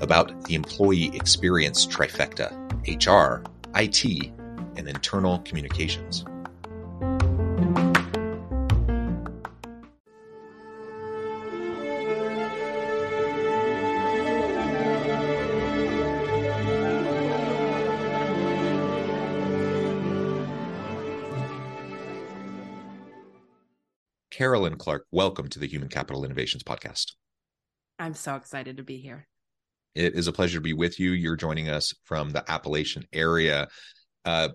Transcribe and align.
about 0.00 0.44
the 0.44 0.54
employee 0.54 1.14
experience 1.14 1.86
trifecta 1.86 2.52
HR, 2.86 3.42
IT, 3.74 4.32
and 4.76 4.88
internal 4.88 5.38
communications. 5.40 6.24
Carolyn 24.30 24.76
Clark, 24.76 25.06
welcome 25.10 25.48
to 25.48 25.58
the 25.58 25.66
Human 25.66 25.88
Capital 25.88 26.22
Innovations 26.22 26.62
Podcast. 26.62 27.12
I'm 27.98 28.12
so 28.12 28.36
excited 28.36 28.76
to 28.76 28.82
be 28.82 28.98
here. 28.98 29.26
It 29.96 30.14
is 30.14 30.28
a 30.28 30.32
pleasure 30.32 30.58
to 30.58 30.62
be 30.62 30.74
with 30.74 31.00
you. 31.00 31.12
You're 31.12 31.36
joining 31.36 31.70
us 31.70 31.92
from 32.04 32.30
the 32.30 32.48
Appalachian 32.50 33.06
area. 33.12 33.68
Uh, 34.24 34.50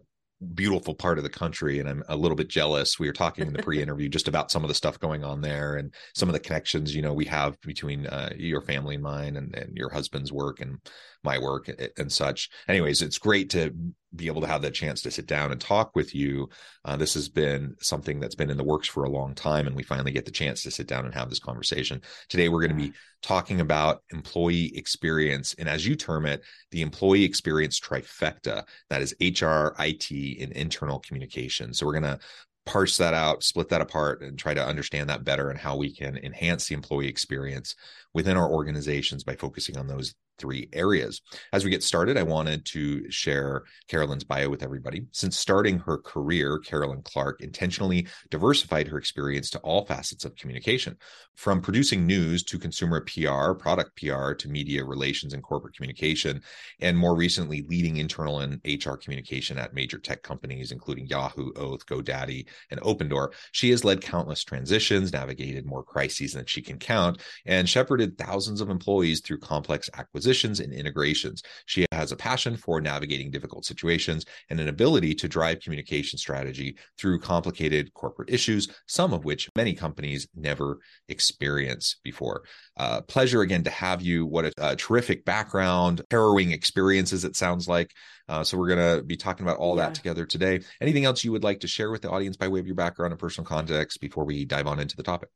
beautiful 0.56 0.96
part 0.96 1.20
of 1.20 1.24
the 1.24 1.30
country 1.30 1.78
and 1.78 1.88
i'm 1.88 2.04
a 2.10 2.16
little 2.16 2.36
bit 2.36 2.48
jealous 2.48 2.98
we 2.98 3.06
were 3.06 3.14
talking 3.14 3.46
in 3.46 3.54
the 3.54 3.62
pre-interview 3.64 4.10
just 4.10 4.28
about 4.28 4.50
some 4.50 4.64
of 4.64 4.70
the 4.70 4.74
stuff 4.74 5.00
going 5.00 5.24
on 5.24 5.40
there 5.40 5.76
and 5.76 5.94
some 6.16 6.28
of 6.28 6.34
the 6.34 6.40
connections 6.40 6.96
you 6.96 7.02
know 7.04 7.14
we 7.14 7.26
have 7.26 7.56
between 7.62 8.08
uh, 8.08 8.32
your 8.36 8.60
family 8.60 8.96
and 8.96 9.04
mine 9.04 9.38
and, 9.38 9.56
and 9.56 9.78
your 9.78 9.92
husband's 9.92 10.32
work 10.32 10.60
and 10.60 10.80
my 11.24 11.38
work 11.38 11.70
and 11.98 12.12
such. 12.12 12.50
Anyways, 12.68 13.02
it's 13.02 13.18
great 13.18 13.50
to 13.52 13.74
be 14.16 14.28
able 14.28 14.42
to 14.42 14.48
have 14.48 14.62
that 14.62 14.74
chance 14.74 15.02
to 15.02 15.12
sit 15.12 15.26
down 15.26 15.52
and 15.52 15.62
talk 15.62 15.96
with 15.96 16.14
you. 16.14 16.50
Uh, 16.84 16.98
this 16.98 17.14
has 17.14 17.30
been 17.30 17.76
something 17.80 18.20
that's 18.20 18.36
been 18.36 18.50
in 18.50 18.58
the 18.58 18.64
works 18.64 18.88
for 18.88 19.04
a 19.04 19.10
long 19.10 19.34
time, 19.34 19.68
and 19.68 19.76
we 19.76 19.84
finally 19.84 20.12
get 20.12 20.26
the 20.26 20.32
chance 20.32 20.64
to 20.64 20.72
sit 20.72 20.88
down 20.88 21.06
and 21.06 21.14
have 21.14 21.30
this 21.30 21.40
conversation. 21.40 22.02
Today, 22.28 22.50
we're 22.50 22.62
going 22.62 22.78
to 22.78 22.90
be 22.90 22.94
talking 23.22 23.62
about 23.62 24.04
employee 24.12 24.76
experience, 24.76 25.56
and 25.58 25.70
as 25.70 25.86
you 25.86 25.96
term 25.96 26.26
it, 26.26 26.42
the 26.72 26.82
employee 26.82 27.24
experience 27.24 27.80
trifecta 27.80 28.64
that 28.90 29.02
is 29.02 29.16
HR, 29.22 29.74
IT, 29.80 30.12
and 30.42 30.52
internal 30.54 31.00
communication. 31.00 31.74
So, 31.74 31.86
we're 31.86 32.00
going 32.00 32.04
to 32.04 32.20
parse 32.66 32.98
that 32.98 33.14
out, 33.14 33.44
split 33.44 33.70
that 33.70 33.82
apart, 33.82 34.22
and 34.22 34.38
try 34.38 34.54
to 34.54 34.66
understand 34.66 35.10
that 35.10 35.24
better 35.24 35.50
and 35.50 35.60
how 35.60 35.76
we 35.76 35.94
can 35.94 36.18
enhance 36.18 36.68
the 36.68 36.76
employee 36.76 37.08
experience 37.08 37.76
within 38.14 38.38
our 38.38 38.50
organizations 38.50 39.24
by 39.24 39.36
focusing 39.36 39.78
on 39.78 39.88
those 39.88 40.14
three 40.42 40.68
areas. 40.74 41.22
As 41.54 41.64
we 41.64 41.70
get 41.70 41.84
started, 41.84 42.18
I 42.18 42.24
wanted 42.24 42.66
to 42.66 43.10
share 43.12 43.64
Carolyn's 43.88 44.24
bio 44.24 44.50
with 44.50 44.64
everybody. 44.64 45.06
Since 45.12 45.38
starting 45.38 45.78
her 45.80 46.00
career, 46.00 46.58
Carolyn 46.58 47.04
Clark 47.04 47.42
intentionally 47.42 48.08
diversified 48.32 48.88
her 48.88 48.98
experience 48.98 49.52
to 49.52 49.60
all 49.60 49.86
facets 49.86 50.26
of 50.26 50.36
communication, 50.36 50.98
from 51.36 51.62
producing 51.62 52.08
news 52.08 52.44
to 52.44 52.58
consumer 52.58 53.02
PR, 53.02 53.54
product 53.54 53.96
PR 53.96 54.34
to 54.34 54.50
media 54.50 54.84
relations 54.84 55.34
and 55.34 55.44
corporate 55.44 55.76
communication, 55.76 56.42
and 56.80 56.98
more 56.98 57.16
recently, 57.16 57.64
leading 57.70 57.98
internal 57.98 58.40
and 58.40 58.60
HR 58.66 58.96
communication 58.96 59.60
at 59.60 59.76
major 59.76 60.00
tech 60.00 60.24
companies, 60.24 60.72
including 60.72 61.06
Yahoo, 61.06 61.52
Oath, 61.56 61.86
GoDaddy, 61.86 62.48
and 62.72 62.82
Opendoor. 62.82 63.30
She 63.52 63.70
has 63.70 63.86
led 63.86 64.02
countless 64.02 64.44
transitions, 64.44 65.14
navigated 65.14 65.68
more 65.68 65.84
crises 65.84 66.34
than 66.34 66.48
she 66.48 66.64
can 66.64 66.80
count, 66.80 67.22
and 67.46 67.70
shepherded 67.70 68.18
thousands 68.18 68.60
of 68.60 68.72
employees 68.72 69.22
through 69.22 69.38
complex 69.38 69.88
acquisitions 69.94 70.31
acquisitions 70.32 70.62
and 70.62 70.74
integrations. 70.74 71.44
She 71.66 71.86
has 71.92 72.14
a 72.14 72.16
passion 72.16 72.56
for 72.56 72.80
navigating 72.80 73.32
difficult 73.32 73.66
situations 73.66 74.26
and 74.50 74.62
an 74.62 74.70
ability 74.70 75.14
to 75.16 75.28
drive 75.28 75.60
communication 75.60 76.18
strategy 76.18 76.78
through 76.98 77.20
complicated 77.20 77.94
corporate 77.94 78.30
issues, 78.30 78.70
some 78.88 79.14
of 79.14 79.26
which 79.26 79.50
many 79.58 79.74
companies 79.74 80.28
never 80.34 80.80
experience 81.10 81.98
before. 82.04 82.44
Uh, 82.78 83.02
pleasure 83.02 83.42
again 83.42 83.64
to 83.64 83.70
have 83.70 84.02
you. 84.02 84.26
What 84.26 84.46
a, 84.46 84.54
a 84.58 84.76
terrific 84.78 85.26
background, 85.26 86.02
harrowing 86.10 86.52
experiences, 86.52 87.26
it 87.26 87.36
sounds 87.36 87.68
like. 87.68 87.92
Uh, 88.30 88.44
so 88.46 88.58
we're 88.58 88.74
going 88.74 88.98
to 88.98 89.04
be 89.04 89.18
talking 89.18 89.46
about 89.46 89.58
all 89.58 89.76
yeah. 89.76 89.88
that 89.88 89.96
together 89.96 90.26
today. 90.26 90.62
Anything 90.80 91.04
else 91.04 91.26
you 91.26 91.34
would 91.34 91.44
like 91.44 91.60
to 91.60 91.68
share 91.68 91.92
with 91.92 92.02
the 92.02 92.10
audience 92.10 92.38
by 92.38 92.48
way 92.48 92.62
of 92.62 92.66
your 92.66 92.76
background 92.76 93.12
and 93.12 93.20
personal 93.20 93.46
context 93.46 94.00
before 94.00 94.24
we 94.24 94.46
dive 94.46 94.68
on 94.68 94.80
into 94.80 94.96
the 94.96 95.04
topic? 95.04 95.28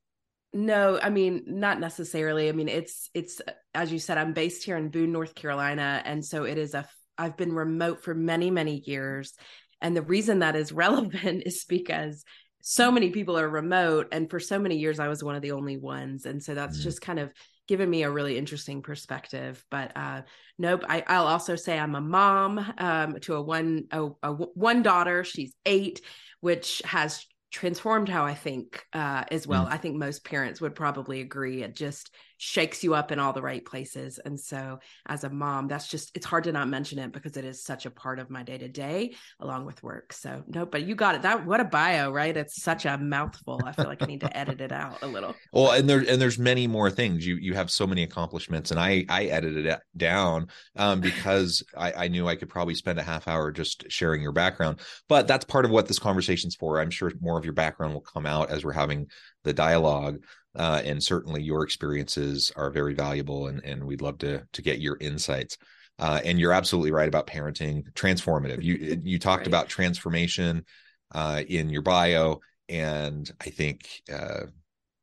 No, 0.56 0.98
I 1.04 1.10
mean 1.10 1.44
not 1.48 1.82
necessarily. 1.82 2.48
I 2.48 2.54
mean 2.54 2.70
it's 2.70 3.10
it's 3.14 3.42
as 3.74 3.92
you 3.92 4.00
said 4.00 4.18
I'm 4.18 4.32
based 4.32 4.64
here 4.64 4.78
in 4.78 4.88
Boone, 4.88 5.12
North 5.12 5.36
Carolina 5.36 6.02
and 6.06 6.24
so 6.24 6.46
it 6.46 6.58
is 6.58 6.74
a 6.74 6.88
I've 7.18 7.36
been 7.36 7.52
remote 7.52 8.02
for 8.02 8.16
many 8.16 8.50
many 8.52 8.82
years 8.86 9.34
and 9.82 9.98
the 9.98 10.02
reason 10.02 10.40
that 10.40 10.56
is 10.56 10.72
relevant 10.86 11.44
is 11.46 11.66
because 11.66 12.24
so 12.62 12.90
many 12.90 13.10
people 13.10 13.38
are 13.38 13.50
remote 13.50 14.08
and 14.14 14.30
for 14.30 14.40
so 14.40 14.58
many 14.58 14.78
years 14.78 14.98
I 14.98 15.10
was 15.10 15.22
one 15.22 15.36
of 15.36 15.42
the 15.42 15.52
only 15.52 15.76
ones 15.76 16.26
and 16.26 16.42
so 16.42 16.56
that's 16.56 16.78
mm-hmm. 16.78 16.84
just 16.84 17.02
kind 17.02 17.20
of 17.20 17.34
given 17.68 17.90
me 17.90 18.04
a 18.04 18.10
really 18.10 18.38
interesting 18.38 18.82
perspective 18.82 19.64
but 19.70 19.92
uh 19.98 20.22
nope 20.60 20.84
I, 20.88 21.04
i'll 21.08 21.26
also 21.26 21.56
say 21.56 21.80
i'm 21.80 21.96
a 21.96 22.02
mom 22.02 22.64
um 22.78 23.20
to 23.22 23.34
a 23.34 23.42
one 23.42 23.86
a, 23.90 24.10
a 24.22 24.34
one 24.34 24.84
daughter 24.84 25.24
she's 25.24 25.56
eight 25.66 26.02
which 26.42 26.84
has 26.86 27.26
transformed 27.56 28.10
how 28.10 28.26
I 28.26 28.34
think 28.34 28.86
uh, 28.92 29.24
as 29.32 29.48
well. 29.48 29.66
Mm. 29.66 29.72
I 29.72 29.78
think 29.78 29.96
most 29.96 30.26
parents 30.26 30.60
would 30.60 30.76
probably 30.76 31.22
agree. 31.22 31.64
It 31.64 31.74
just 31.74 32.14
shakes 32.38 32.84
you 32.84 32.94
up 32.94 33.12
in 33.12 33.20
all 33.20 33.34
the 33.34 33.42
right 33.42 33.66
places. 33.66 34.20
And 34.24 34.40
so, 34.40 34.80
as 35.06 35.24
a 35.24 35.30
mom, 35.30 35.68
that's 35.68 35.88
just, 35.88 36.16
it's 36.16 36.26
hard 36.26 36.46
to 36.46 36.52
not 36.52 36.68
mention 36.68 37.00
it 37.00 37.12
because 37.12 37.38
it 37.38 37.46
is 37.46 37.64
such 37.64 37.86
a 37.86 37.92
part 37.92 38.20
of 38.20 38.30
my 38.30 38.44
day 38.44 38.58
to 38.58 38.68
day 38.68 39.16
along 39.40 39.66
with 39.66 39.82
work. 39.84 40.14
So, 40.14 40.44
no, 40.48 40.66
but 40.66 40.84
you 40.84 40.96
got 40.96 41.16
it. 41.16 41.22
That, 41.22 41.46
what 41.46 41.60
a 41.60 41.66
bio, 41.66 42.12
right? 42.12 42.36
It's 42.36 42.62
such 42.62 42.86
a 42.86 42.98
mouthful. 42.98 43.62
I 43.66 43.72
feel 43.72 43.86
like 43.86 44.02
I 44.02 44.06
need 44.06 44.22
to 44.22 44.38
edit 44.38 44.62
it 44.62 44.72
out 44.72 45.02
a 45.02 45.08
little. 45.08 45.36
Well, 45.54 45.72
and 45.72 45.90
there, 45.90 46.00
and 46.00 46.22
there's 46.22 46.40
many 46.40 46.68
more 46.68 46.90
things. 46.90 47.26
You, 47.26 47.36
you 47.36 47.54
have 47.54 47.72
so 47.72 47.88
many 47.88 48.04
accomplishments, 48.04 48.72
and 48.72 48.80
I, 48.80 49.06
I 49.10 49.26
edited 49.26 49.66
it 49.66 49.80
down 49.96 50.48
um, 50.76 51.02
because 51.02 51.64
I, 51.78 51.94
I 51.94 52.08
knew 52.08 52.28
I 52.28 52.36
could 52.36 52.50
probably 52.50 52.76
spend 52.76 53.00
a 53.00 53.04
half 53.04 53.28
hour 53.28 53.52
just 53.52 53.92
sharing 53.92 54.22
your 54.22 54.32
background. 54.32 54.80
But 55.08 55.28
that's 55.28 55.46
part 55.46 55.66
of 55.66 55.72
what 55.72 55.88
this 55.88 56.00
conversation's 56.00 56.56
for. 56.56 56.80
I'm 56.80 56.92
sure 56.92 57.12
more 57.22 57.38
of 57.38 57.46
your 57.46 57.54
background 57.54 57.94
will 57.94 58.02
come 58.02 58.26
out 58.26 58.50
as 58.50 58.64
we're 58.64 58.74
having 58.74 59.08
the 59.44 59.54
dialogue 59.54 60.20
uh, 60.56 60.82
and 60.86 61.02
certainly 61.04 61.42
your 61.42 61.64
experiences 61.64 62.52
are 62.56 62.70
very 62.70 62.94
valuable 62.94 63.48
and, 63.48 63.64
and 63.64 63.84
we'd 63.84 64.02
love 64.02 64.18
to 64.20 64.44
to 64.54 64.62
get 64.62 64.80
your 64.80 64.98
insights 65.00 65.58
uh, 66.00 66.20
and 66.24 66.40
you're 66.40 66.52
absolutely 66.52 66.92
right 66.92 67.08
about 67.08 67.28
parenting 67.28 67.84
transformative 67.94 68.62
you 68.64 69.00
you 69.04 69.20
talked 69.20 69.42
right. 69.42 69.48
about 69.48 69.68
transformation 69.68 70.66
uh, 71.14 71.42
in 71.48 71.70
your 71.70 71.82
bio 71.82 72.40
and 72.70 73.32
i 73.42 73.50
think 73.50 74.02
uh, 74.12 74.46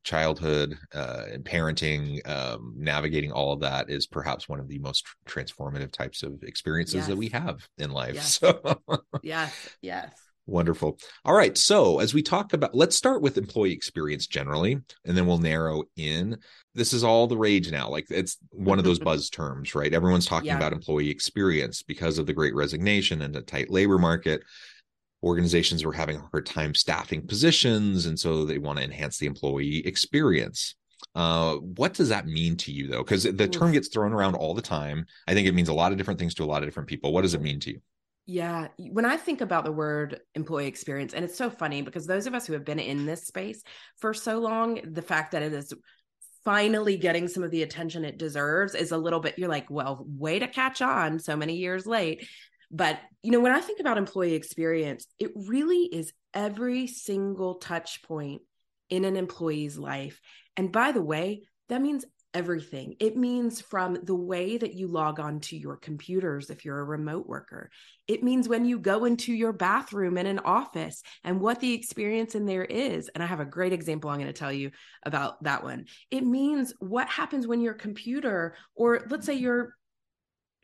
childhood 0.05 0.77
uh, 0.95 1.27
and 1.31 1.45
parenting 1.45 2.27
um, 2.29 2.75
navigating 2.77 3.31
all 3.31 3.53
of 3.53 3.61
that 3.61 3.89
is 3.89 4.07
perhaps 4.07 4.49
one 4.49 4.59
of 4.59 4.69
the 4.69 4.79
most 4.81 5.07
transformative 5.27 5.93
types 5.93 6.23
of 6.23 6.43
experiences 6.43 6.95
yes. 6.95 7.07
that 7.07 7.17
we 7.17 7.29
have 7.29 7.69
in 7.79 7.91
life 7.91 8.15
yes. 8.17 8.39
so 8.39 8.79
yes 9.23 9.69
yes 9.81 10.32
Wonderful. 10.53 10.99
All 11.25 11.33
right. 11.33 11.57
So, 11.57 11.99
as 11.99 12.13
we 12.13 12.21
talk 12.23 12.53
about, 12.53 12.75
let's 12.75 12.95
start 12.95 13.23
with 13.23 13.39
employee 13.39 13.73
experience 13.73 14.27
generally, 14.27 14.79
and 15.07 15.17
then 15.17 15.25
we'll 15.27 15.39
narrow 15.39 15.85
in. 15.97 16.37
This 16.75 16.93
is 16.93 17.03
all 17.03 17.27
the 17.27 17.39
rage 17.39 17.71
now. 17.71 17.89
Like, 17.89 18.05
it's 18.11 18.37
one 18.51 18.79
of 18.79 18.85
those 18.85 18.99
buzz 19.09 19.31
terms, 19.31 19.75
right? 19.75 19.95
Everyone's 19.95 20.27
talking 20.27 20.49
yeah. 20.49 20.59
about 20.59 20.75
employee 20.75 21.09
experience 21.09 21.83
because 21.83 22.19
of 22.19 22.27
the 22.27 22.35
great 22.35 22.55
resignation 22.55 23.23
and 23.23 23.35
a 23.35 23.41
tight 23.41 23.71
labor 23.71 23.97
market. 23.97 24.43
Organizations 25.23 25.87
were 25.87 25.93
having 25.95 26.17
a 26.17 26.29
hard 26.31 26.45
time 26.45 26.75
staffing 26.75 27.27
positions, 27.27 28.05
and 28.05 28.21
so 28.21 28.45
they 28.45 28.59
want 28.59 28.79
to 28.79 28.85
enhance 28.85 29.17
the 29.17 29.27
employee 29.27 29.87
experience. 29.87 30.75
Uh, 31.15 31.55
what 31.55 31.95
does 31.95 32.11
that 32.11 32.27
mean 32.27 32.59
to 32.59 32.73
you, 32.73 32.89
though? 32.89 33.03
Because 33.03 33.23
the 33.23 33.49
term 33.49 33.73
gets 33.73 33.89
thrown 33.89 34.13
around 34.13 34.35
all 34.35 34.53
the 34.53 34.61
time. 34.61 35.07
I 35.27 35.33
think 35.33 35.49
it 35.49 35.55
means 35.55 35.71
a 35.71 35.75
lot 35.75 35.93
of 35.93 35.99
different 35.99 36.21
things 36.21 36.35
to 36.35 36.45
a 36.45 36.45
lot 36.45 36.63
of 36.63 36.69
different 36.69 36.91
people. 36.91 37.11
What 37.11 37.23
does 37.23 37.33
it 37.33 37.41
mean 37.41 37.59
to 37.61 37.71
you? 37.71 37.81
Yeah. 38.25 38.69
When 38.79 39.05
I 39.05 39.17
think 39.17 39.41
about 39.41 39.65
the 39.65 39.73
word 39.73 40.21
employee 40.35 40.69
experience, 40.69 41.13
and 41.13 41.25
it's 41.25 41.37
so 41.37 41.51
funny 41.51 41.83
because 41.83 42.07
those 42.07 42.27
of 42.27 42.35
us 42.35 42.47
who 42.47 42.53
have 42.53 42.65
been 42.65 42.79
in 42.79 43.05
this 43.05 43.27
space 43.27 43.63
for 43.99 44.15
so 44.15 44.39
long, 44.39 44.81
the 44.85 45.03
fact 45.03 45.33
that 45.33 45.43
it 45.43 45.53
is 45.53 45.75
finally 46.45 46.97
getting 46.97 47.29
some 47.29 47.43
of 47.43 47.51
the 47.51 47.63
attention 47.63 48.05
it 48.05 48.19
deserves 48.19 48.75
is 48.75 48.93
a 48.93 48.97
little 48.97 49.21
bit, 49.21 49.39
you're 49.39 49.49
like, 49.49 49.71
well, 49.71 50.05
way 50.07 50.39
to 50.39 50.47
catch 50.47 50.83
on 50.83 51.19
so 51.19 51.37
many 51.37 51.57
years 51.57 51.87
late. 51.87 52.27
But, 52.71 52.99
you 53.23 53.33
know, 53.33 53.41
when 53.41 53.53
I 53.53 53.61
think 53.61 53.81
about 53.81 53.99
employee 53.99 54.35
experience, 54.35 55.07
it 55.19 55.31
really 55.35 55.85
is 55.93 56.13
every 56.33 56.87
single 56.87 57.57
touch 57.57 58.03
point 58.03 58.43
in 58.89 59.05
an 59.05 59.17
employee's 59.17 59.77
life. 59.77 60.21
And 60.57 60.73
by 60.73 60.93
the 60.93 61.03
way, 61.03 61.43
that 61.69 61.83
means 61.83 62.05
everything. 62.35 62.97
It 62.99 63.17
means 63.17 63.61
from 63.61 63.99
the 64.03 64.15
way 64.15 64.57
that 64.57 64.75
you 64.75 64.87
log 64.87 65.21
on 65.21 65.41
to 65.41 65.57
your 65.57 65.77
computers 65.77 66.51
if 66.51 66.65
you're 66.65 66.81
a 66.81 66.85
remote 66.85 67.27
worker. 67.27 67.71
It 68.09 68.23
means 68.23 68.49
when 68.49 68.65
you 68.65 68.79
go 68.79 69.05
into 69.05 69.33
your 69.33 69.53
bathroom 69.53 70.17
in 70.19 70.27
an 70.27 70.39
office 70.41 71.03
and 71.25 71.41
what 71.41 71.61
the 71.61 71.73
experience 71.73 72.35
in 72.35 72.47
there 72.47 72.65
is. 72.65 73.09
And 73.15 73.23
I 73.23 73.27
have 73.27 73.41
a 73.41 73.45
great 73.45 73.73
example 73.73 74.11
I'm 74.11 74.19
going 74.19 74.27
to 74.27 74.33
tell 74.33 74.53
you 74.53 74.71
about 75.03 75.43
that 75.45 75.63
one. 75.63 75.87
It 76.11 76.25
means 76.25 76.73
what 76.79 77.09
happens 77.09 77.47
when 77.47 77.61
your 77.61 77.75
computer 77.75 78.57
or 78.75 79.03
let's 79.09 79.27
say 79.27 79.35
your 79.35 79.75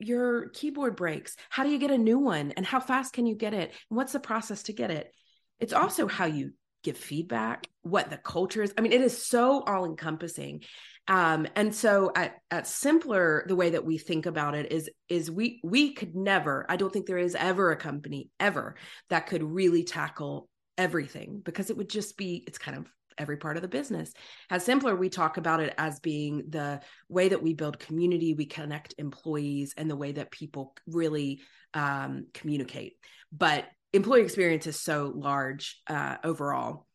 your 0.01 0.51
keyboard 0.51 0.95
breaks. 0.97 1.37
How 1.51 1.65
do 1.65 1.71
you 1.71 1.79
get 1.79 1.91
a 1.91 1.99
new 1.99 2.19
one 2.19 2.53
and 2.53 2.65
how 2.65 2.81
fast 2.81 3.13
can 3.13 3.27
you 3.27 3.35
get 3.35 3.53
it? 3.53 3.73
What's 3.89 4.13
the 4.13 4.21
process 4.21 4.63
to 4.65 4.73
get 4.73 4.91
it? 4.91 5.13
It's 5.59 5.73
also 5.73 6.07
how 6.07 6.27
you 6.27 6.53
give 6.83 6.97
feedback, 6.97 7.67
what 7.83 8.11
the 8.11 8.17
culture 8.17 8.63
is. 8.63 8.73
I 8.77 8.81
mean, 8.81 8.93
it 8.93 9.01
is 9.01 9.25
so 9.25 9.63
all 9.63 9.85
encompassing. 9.85 10.63
Um, 11.09 11.47
and 11.57 11.75
so 11.75 12.13
at, 12.15 12.37
at 12.51 12.65
Simpplr, 12.65 13.47
the 13.47 13.57
way 13.57 13.71
that 13.71 13.85
we 13.85 13.97
think 13.99 14.27
about 14.27 14.55
it 14.55 14.71
is, 14.71 14.91
is 15.09 15.31
we, 15.31 15.61
we 15.65 15.95
could 15.95 16.15
never, 16.15 16.67
I 16.69 16.77
don't 16.77 16.93
think 16.93 17.07
there 17.07 17.19
is 17.19 17.35
ever 17.35 17.71
a 17.71 17.77
company 17.77 18.29
ever 18.39 18.77
that 19.09 19.27
could 19.27 19.43
really 19.43 19.85
tackle 19.85 20.49
everything 20.77 21.41
because 21.43 21.71
it 21.71 21.77
would 21.77 21.89
just 21.89 22.17
be, 22.17 22.45
it's 22.47 22.59
kind 22.59 22.77
of 22.77 22.87
every 23.17 23.37
part 23.37 23.57
of 23.57 23.63
the 23.63 23.69
business. 23.69 24.13
As 24.51 24.67
Simpplr, 24.67 24.97
we 24.97 25.09
talk 25.09 25.39
about 25.39 25.61
it 25.61 25.75
as 25.77 25.99
being 26.01 26.45
the 26.51 26.81
way 27.09 27.31
that 27.31 27.43
we 27.43 27.55
build 27.55 27.79
community, 27.79 28.35
we 28.35 28.47
connect 28.47 28.95
employees, 28.99 29.75
and 29.77 29.91
the 29.91 29.97
way 29.97 30.13
that 30.13 30.31
people 30.31 30.75
really 30.87 31.41
um, 31.75 32.27
communicate. 32.33 32.95
But 33.33 33.67
employee 33.99 34.23
experience 34.23 34.67
is 34.67 34.81
so 34.81 35.13
large 35.15 35.81
uh, 35.87 36.17
overall. 36.25 36.87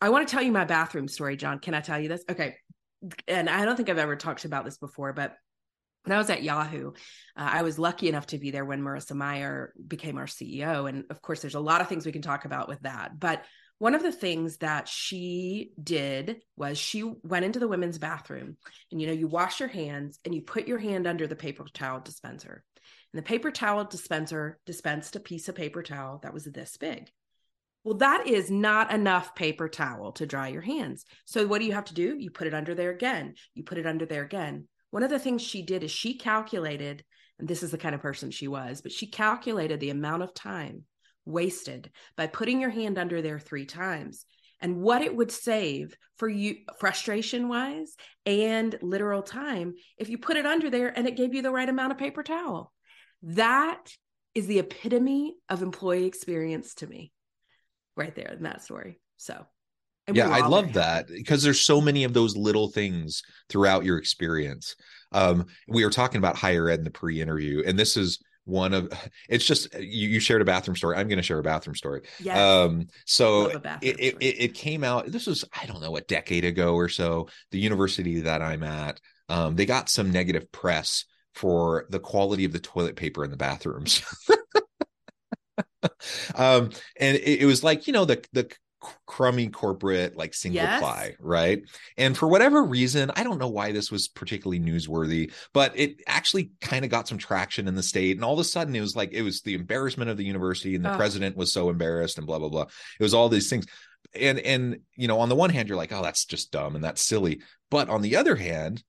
I 0.00 0.08
want 0.10 0.26
to 0.26 0.32
tell 0.32 0.42
you 0.42 0.52
my 0.52 0.64
bathroom 0.64 1.08
story, 1.08 1.36
John. 1.36 1.58
Can 1.58 1.74
I 1.74 1.80
tell 1.80 2.00
you 2.00 2.08
this? 2.08 2.24
Okay 2.30 2.56
and 3.28 3.48
I 3.48 3.64
don't 3.64 3.76
think 3.76 3.88
I've 3.88 3.98
ever 3.98 4.16
talked 4.16 4.44
about 4.44 4.64
this 4.64 4.78
before, 4.78 5.12
but 5.12 5.36
when 6.04 6.14
I 6.14 6.18
was 6.18 6.30
at 6.30 6.42
Yahoo, 6.42 6.92
uh, 7.36 7.50
I 7.52 7.62
was 7.62 7.78
lucky 7.78 8.08
enough 8.08 8.26
to 8.28 8.38
be 8.38 8.50
there 8.50 8.64
when 8.64 8.80
Marissa 8.80 9.14
Mayer 9.14 9.72
became 9.86 10.18
our 10.18 10.26
CEO. 10.26 10.88
And 10.88 11.04
of 11.10 11.20
course, 11.20 11.40
there's 11.40 11.56
a 11.56 11.60
lot 11.60 11.80
of 11.80 11.88
things 11.88 12.06
we 12.06 12.12
can 12.12 12.22
talk 12.22 12.44
about 12.44 12.68
with 12.68 12.80
that. 12.82 13.18
But 13.18 13.44
one 13.78 13.94
of 13.94 14.02
the 14.02 14.12
things 14.12 14.58
that 14.58 14.88
she 14.88 15.72
did 15.82 16.40
was 16.56 16.78
she 16.78 17.02
went 17.02 17.44
into 17.44 17.58
the 17.58 17.68
women's 17.68 17.98
bathroom 17.98 18.56
and 18.90 19.00
you 19.00 19.06
know 19.06 19.12
you 19.12 19.28
wash 19.28 19.60
your 19.60 19.68
hands 19.68 20.18
and 20.24 20.34
you 20.34 20.40
put 20.40 20.66
your 20.66 20.78
hand 20.78 21.06
under 21.06 21.26
the 21.26 21.36
paper 21.36 21.66
towel 21.74 22.00
dispenser 22.00 22.64
and 23.16 23.24
the 23.24 23.26
paper 23.26 23.50
towel 23.50 23.82
dispenser 23.82 24.58
dispensed 24.66 25.16
a 25.16 25.20
piece 25.20 25.48
of 25.48 25.54
paper 25.54 25.82
towel 25.82 26.18
that 26.22 26.34
was 26.34 26.44
this 26.44 26.76
big 26.76 27.10
well, 27.82 27.96
that 27.98 28.26
is 28.26 28.50
not 28.50 28.92
enough 28.92 29.34
paper 29.34 29.68
towel 29.68 30.10
to 30.14 30.26
dry 30.26 30.48
your 30.48 30.60
hands. 30.60 31.04
So, 31.24 31.46
what 31.46 31.60
do 31.60 31.66
you 31.66 31.72
have 31.72 31.84
to 31.84 31.94
do? 31.94 32.16
You 32.18 32.30
put 32.30 32.48
it 32.48 32.52
under 32.52 32.74
there 32.74 32.90
again. 32.90 33.36
You 33.54 33.62
put 33.62 33.78
it 33.78 33.86
under 33.86 34.04
there 34.04 34.24
again. 34.24 34.66
One 34.90 35.04
of 35.04 35.08
the 35.08 35.20
things 35.20 35.40
she 35.40 35.62
did 35.62 35.84
is 35.84 35.90
she 35.92 36.18
calculated, 36.18 37.04
and 37.38 37.46
this 37.46 37.62
is 37.62 37.70
the 37.70 37.78
kind 37.78 37.94
of 37.94 38.02
person 38.02 38.32
she 38.32 38.48
was, 38.48 38.80
but 38.80 38.90
she 38.90 39.06
calculated 39.06 39.78
the 39.78 39.90
amount 39.90 40.24
of 40.24 40.34
time 40.34 40.82
wasted 41.24 41.92
by 42.16 42.26
putting 42.26 42.60
your 42.60 42.70
hand 42.70 42.98
under 42.98 43.22
there 43.22 43.38
three 43.38 43.66
times 43.66 44.26
and 44.60 44.82
what 44.82 45.02
it 45.02 45.14
would 45.14 45.30
save 45.30 45.96
for 46.16 46.28
you 46.28 46.56
frustration 46.80 47.48
wise 47.48 47.94
and 48.24 48.76
literal 48.82 49.22
time 49.22 49.74
if 49.96 50.08
you 50.08 50.18
put 50.18 50.36
it 50.36 50.44
under 50.44 50.70
there 50.70 50.88
and 50.88 51.06
it 51.06 51.16
gave 51.16 51.34
you 51.34 51.42
the 51.42 51.52
right 51.52 51.68
amount 51.68 51.92
of 51.92 51.98
paper 51.98 52.24
towel. 52.24 52.72
That 53.22 53.92
is 54.34 54.46
the 54.46 54.58
epitome 54.58 55.36
of 55.48 55.62
employee 55.62 56.04
experience 56.04 56.74
to 56.76 56.86
me 56.86 57.12
right 57.96 58.14
there 58.14 58.32
in 58.36 58.42
that 58.42 58.62
story. 58.62 59.00
So 59.16 59.46
yeah, 60.12 60.28
I 60.28 60.46
love 60.46 60.74
that 60.74 61.08
because 61.08 61.42
there's 61.42 61.60
so 61.60 61.80
many 61.80 62.04
of 62.04 62.12
those 62.12 62.36
little 62.36 62.68
things 62.68 63.22
throughout 63.48 63.84
your 63.84 63.98
experience. 63.98 64.76
Um, 65.12 65.46
we 65.66 65.84
were 65.84 65.90
talking 65.90 66.18
about 66.18 66.36
higher 66.36 66.68
ed 66.68 66.78
in 66.78 66.84
the 66.84 66.90
pre-interview, 66.90 67.64
and 67.66 67.78
this 67.78 67.96
is 67.96 68.20
one 68.44 68.72
of 68.72 68.92
it's 69.28 69.44
just 69.44 69.74
you, 69.74 70.08
you 70.08 70.20
shared 70.20 70.42
a 70.42 70.44
bathroom 70.44 70.76
story. 70.76 70.96
I'm 70.96 71.08
going 71.08 71.18
to 71.18 71.22
share 71.22 71.38
a 71.38 71.42
bathroom 71.42 71.74
story. 71.74 72.02
Yes. 72.20 72.38
Um, 72.38 72.86
so 73.04 73.48
it, 73.82 73.96
it, 73.98 74.16
it 74.20 74.54
came 74.54 74.84
out. 74.84 75.06
This 75.06 75.26
was 75.26 75.44
I 75.60 75.66
don't 75.66 75.82
know 75.82 75.96
a 75.96 76.02
decade 76.02 76.44
ago 76.44 76.74
or 76.74 76.88
so. 76.88 77.28
The 77.50 77.58
university 77.58 78.20
that 78.20 78.42
I'm 78.42 78.62
at, 78.62 79.00
um, 79.28 79.56
they 79.56 79.66
got 79.66 79.88
some 79.88 80.12
negative 80.12 80.52
press 80.52 81.04
for 81.36 81.84
the 81.90 82.00
quality 82.00 82.46
of 82.46 82.52
the 82.52 82.58
toilet 82.58 82.96
paper 82.96 83.22
in 83.22 83.30
the 83.30 83.36
bathrooms. 83.36 84.02
um, 86.34 86.70
and 86.98 87.16
it, 87.18 87.42
it, 87.42 87.46
was 87.46 87.62
like 87.62 87.86
you 87.86 87.92
know 87.92 88.06
the 88.06 88.24
the 88.32 88.50
crummy 89.06 89.48
corporate 89.48 90.16
like 90.16 90.32
single 90.32 90.62
yes. 90.62 90.80
ply 90.80 91.14
right 91.18 91.62
and 91.96 92.16
for 92.16 92.28
whatever 92.28 92.62
reason 92.62 93.10
i 93.16 93.24
don't 93.24 93.38
know 93.38 93.48
why 93.48 93.72
this 93.72 93.90
was 93.90 94.06
particularly 94.06 94.60
newsworthy 94.60 95.32
but 95.52 95.72
it 95.74 96.00
actually 96.06 96.50
kind 96.60 96.84
of 96.84 96.90
got 96.90 97.08
some 97.08 97.18
traction 97.18 97.66
in 97.66 97.74
the 97.74 97.82
state 97.82 98.16
and 98.16 98.24
all 98.24 98.34
of 98.34 98.38
a 98.38 98.44
sudden 98.44 98.76
it 98.76 98.80
was 98.80 98.94
like 98.94 99.12
it 99.12 99.22
was 99.22 99.40
the 99.40 99.54
embarrassment 99.54 100.08
of 100.08 100.16
the 100.16 100.24
university 100.24 100.76
and 100.76 100.84
the 100.84 100.92
oh. 100.92 100.96
president 100.96 101.36
was 101.36 101.52
so 101.52 101.68
embarrassed 101.68 102.18
and 102.18 102.28
blah 102.28 102.38
blah 102.38 102.50
blah 102.50 102.62
it 103.00 103.02
was 103.02 103.14
all 103.14 103.28
these 103.28 103.50
things 103.50 103.66
and 104.14 104.38
and 104.40 104.78
you 104.94 105.08
know 105.08 105.18
on 105.18 105.28
the 105.28 105.34
one 105.34 105.50
hand 105.50 105.68
you're 105.68 105.78
like 105.78 105.92
oh 105.92 106.02
that's 106.02 106.24
just 106.24 106.52
dumb 106.52 106.76
and 106.76 106.84
that's 106.84 107.02
silly 107.02 107.40
but 107.70 107.88
on 107.88 108.02
the 108.02 108.14
other 108.14 108.36
hand 108.36 108.84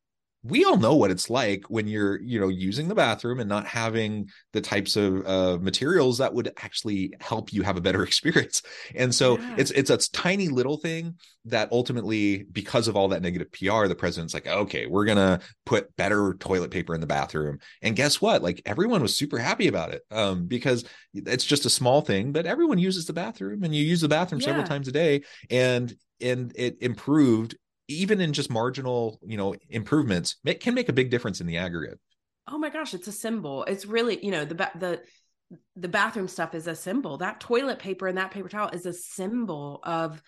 we 0.47 0.63
all 0.63 0.77
know 0.77 0.95
what 0.95 1.11
it's 1.11 1.29
like 1.29 1.65
when 1.69 1.88
you're 1.88 2.19
you 2.21 2.39
know 2.39 2.47
using 2.47 2.88
the 2.88 2.95
bathroom 2.95 3.39
and 3.39 3.49
not 3.49 3.65
having 3.65 4.29
the 4.53 4.61
types 4.61 4.95
of 4.95 5.25
uh, 5.25 5.57
materials 5.61 6.17
that 6.17 6.33
would 6.33 6.51
actually 6.57 7.13
help 7.19 7.51
you 7.51 7.61
have 7.61 7.77
a 7.77 7.81
better 7.81 8.03
experience 8.07 8.62
and 8.95 9.13
so 9.13 9.38
yeah. 9.38 9.55
it's 9.57 9.72
it's 9.72 9.89
a 9.89 9.98
tiny 10.12 10.48
little 10.48 10.77
thing 10.77 11.15
that 11.45 11.72
ultimately 11.72 12.43
because 12.51 12.88
of 12.88 12.95
all 12.95 13.10
that 13.10 13.22
negative 13.22 13.51
pr 13.51 13.88
the 13.88 13.95
president's 13.95 14.33
like 14.33 14.48
okay 14.48 14.86
we're 14.86 15.05
gonna 15.05 15.39
put 15.65 15.95
better 15.95 16.36
toilet 16.39 16.72
paper 16.72 16.93
in 16.93 17.01
the 17.01 17.07
bathroom 17.07 17.60
and 17.81 17.95
guess 17.95 18.22
what 18.22 18.41
like 18.41 18.62
everyone 18.65 19.01
was 19.01 19.17
super 19.17 19.38
happy 19.38 19.67
about 19.67 19.93
it 19.93 20.01
um, 20.12 20.45
because 20.45 20.86
it's 21.13 21.45
just 21.45 21.65
a 21.65 21.69
small 21.69 22.01
thing 22.01 22.31
but 22.31 22.45
everyone 22.45 22.77
uses 22.77 23.05
the 23.05 23.13
bathroom 23.13 23.63
and 23.63 23.75
you 23.75 23.83
use 23.83 24.01
the 24.01 24.07
bathroom 24.07 24.41
yeah. 24.41 24.48
several 24.48 24.65
times 24.65 24.88
a 24.88 24.91
day 24.91 25.22
and 25.50 25.95
and 26.19 26.51
it 26.55 26.77
improved 26.81 27.55
even 27.88 28.22
in 28.22 28.34
just 28.34 28.50
marginal, 28.50 29.20
you 29.24 29.38
know, 29.38 29.56
improvements, 29.70 30.38
it 30.46 30.60
can 30.60 30.74
make 30.74 30.89
a 30.89 30.94
big 30.94 31.10
difference 31.10 31.41
in 31.41 31.48
the 31.48 31.58
aggregate. 31.58 32.00
Oh 32.48 32.58
my 32.58 32.70
gosh, 32.70 32.94
it's 32.94 33.08
a 33.08 33.12
symbol. 33.12 33.63
It's 33.65 33.86
really, 33.86 34.24
you 34.24 34.32
know, 34.32 34.46
the 34.46 34.56
the 34.75 35.01
the 35.75 35.88
bathroom 35.88 36.27
stuff 36.27 36.53
is 36.56 36.67
a 36.67 36.75
symbol. 36.75 37.17
That 37.17 37.39
toilet 37.39 37.79
paper 37.79 38.08
and 38.08 38.17
that 38.17 38.32
paper 38.32 38.50
towel 38.50 38.70
is 38.70 38.86
a 38.86 38.94
symbol 38.94 39.79
of 39.84 40.22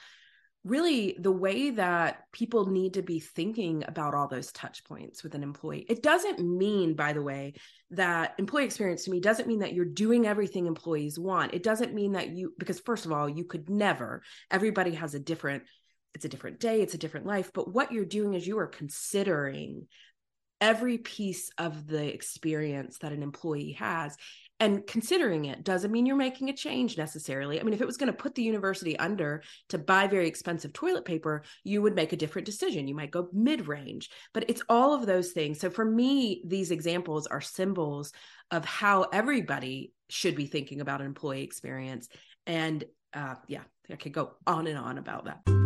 really 0.66 1.16
the 1.20 1.32
way 1.32 1.72
that 1.72 2.24
people 2.34 2.66
need 2.66 2.96
to 2.96 3.02
be 3.02 3.20
thinking 3.20 3.84
about 3.88 4.14
all 4.14 4.28
those 4.28 4.52
touch 4.52 4.84
points 4.84 5.24
with 5.24 5.34
an 5.34 5.44
employee. 5.44 5.86
It 5.90 6.04
doesn't 6.04 6.40
mean, 6.40 6.96
by 6.96 7.14
the 7.14 7.22
way, 7.22 7.54
that 7.92 8.36
employee 8.38 8.66
experience 8.66 9.06
to 9.06 9.12
me 9.12 9.22
doesn't 9.22 9.48
mean 9.48 9.60
that 9.60 9.74
you're 9.74 9.86
doing 9.86 10.28
everything 10.28 10.66
employees 10.66 11.18
want. 11.18 11.54
It 11.54 11.64
doesn't 11.64 11.94
mean 11.94 12.12
that 12.14 12.30
you, 12.30 12.54
because 12.58 12.80
first 12.82 13.06
of 13.06 13.14
all, 13.14 13.30
you 13.30 13.46
could 13.46 13.70
never, 13.70 14.22
everybody 14.52 14.92
has 14.96 15.16
a 15.16 15.20
different 15.20 15.64
it's 16.14 16.26
a 16.26 16.30
different 16.30 16.60
day, 16.60 16.82
it's 16.82 16.94
a 16.94 17.00
different 17.00 17.26
life. 17.26 17.52
But 17.54 17.74
what 17.74 17.92
you're 17.92 18.06
doing 18.06 18.34
is 18.34 18.48
you 18.48 18.60
are 18.60 18.68
considering 18.68 19.88
every 20.62 20.98
piece 20.98 21.50
of 21.58 21.88
the 21.88 22.14
experience 22.14 22.98
that 23.00 23.14
an 23.14 23.24
employee 23.24 23.74
has. 23.74 24.18
And 24.60 24.86
considering 24.86 25.46
it 25.46 25.64
doesn't 25.64 25.92
mean 25.92 26.06
you're 26.06 26.18
making 26.18 26.50
a 26.50 26.54
change 26.54 26.98
necessarily. 26.98 27.60
I 27.60 27.64
mean, 27.64 27.74
if 27.74 27.80
it 27.80 27.88
was 27.88 27.96
going 27.96 28.12
to 28.12 28.18
put 28.18 28.36
the 28.36 28.44
university 28.44 29.00
under 29.00 29.42
to 29.70 29.78
buy 29.78 30.08
very 30.08 30.28
expensive 30.28 30.74
toilet 30.74 31.06
paper, 31.06 31.44
you 31.64 31.82
would 31.82 31.96
make 31.96 32.12
a 32.12 32.18
different 32.18 32.46
decision. 32.46 32.90
You 32.90 32.96
might 32.96 33.12
go 33.12 33.30
mid 33.32 33.70
range, 33.70 34.10
but 34.34 34.50
it's 34.50 34.62
all 34.68 34.94
of 34.94 35.06
those 35.06 35.32
things. 35.32 35.62
So 35.62 35.70
for 35.70 35.86
me, 35.86 36.44
these 36.46 36.72
examples 36.72 37.26
are 37.26 37.40
symbols 37.40 38.12
of 38.52 38.66
how 38.66 39.04
everybody 39.14 39.94
should 40.10 40.36
be 40.36 40.48
thinking 40.48 40.82
about 40.82 41.00
an 41.00 41.08
employee 41.08 41.44
experience 41.44 42.10
And 42.46 42.84
uh, 43.14 43.36
yeah, 43.48 43.64
I 43.90 43.96
could 43.96 44.12
go 44.12 44.32
on 44.46 44.68
and 44.68 44.78
on 44.78 44.98
about 44.98 45.26
that. 45.26 45.59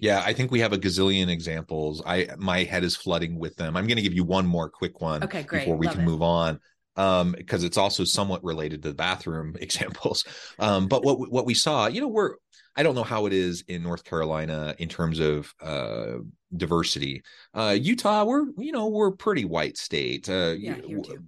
Yeah, 0.00 0.22
I 0.24 0.32
think 0.32 0.50
we 0.50 0.60
have 0.60 0.72
a 0.72 0.78
gazillion 0.78 1.28
examples. 1.28 2.02
I 2.04 2.28
my 2.38 2.64
head 2.64 2.84
is 2.84 2.96
flooding 2.96 3.38
with 3.38 3.56
them. 3.56 3.76
I'm 3.76 3.86
going 3.86 3.96
to 3.96 4.02
give 4.02 4.14
you 4.14 4.24
one 4.24 4.46
more 4.46 4.68
quick 4.68 5.00
one 5.00 5.24
okay, 5.24 5.42
great. 5.42 5.60
before 5.60 5.76
we 5.76 5.86
Love 5.86 5.96
can 5.96 6.04
it. 6.04 6.06
move 6.06 6.22
on. 6.22 6.60
Um, 6.98 7.32
because 7.36 7.62
it's 7.62 7.76
also 7.76 8.04
somewhat 8.04 8.42
related 8.42 8.82
to 8.82 8.88
the 8.88 8.94
bathroom 8.94 9.54
examples. 9.60 10.24
Um, 10.58 10.88
but 10.88 11.04
what 11.04 11.30
what 11.30 11.46
we 11.46 11.54
saw, 11.54 11.86
you 11.88 12.00
know, 12.00 12.08
we're 12.08 12.36
I 12.74 12.82
don't 12.82 12.94
know 12.94 13.02
how 13.04 13.26
it 13.26 13.32
is 13.32 13.64
in 13.68 13.82
North 13.82 14.04
Carolina 14.04 14.74
in 14.78 14.88
terms 14.88 15.18
of 15.18 15.52
uh 15.60 16.18
diversity. 16.56 17.22
Uh 17.54 17.76
Utah, 17.78 18.24
we're 18.24 18.46
you 18.56 18.72
know, 18.72 18.88
we're 18.88 19.08
a 19.08 19.16
pretty 19.16 19.44
white 19.44 19.76
state. 19.76 20.28
Uh 20.28 20.54
Yeah, 20.58 20.76
here 20.86 21.00
too. 21.00 21.18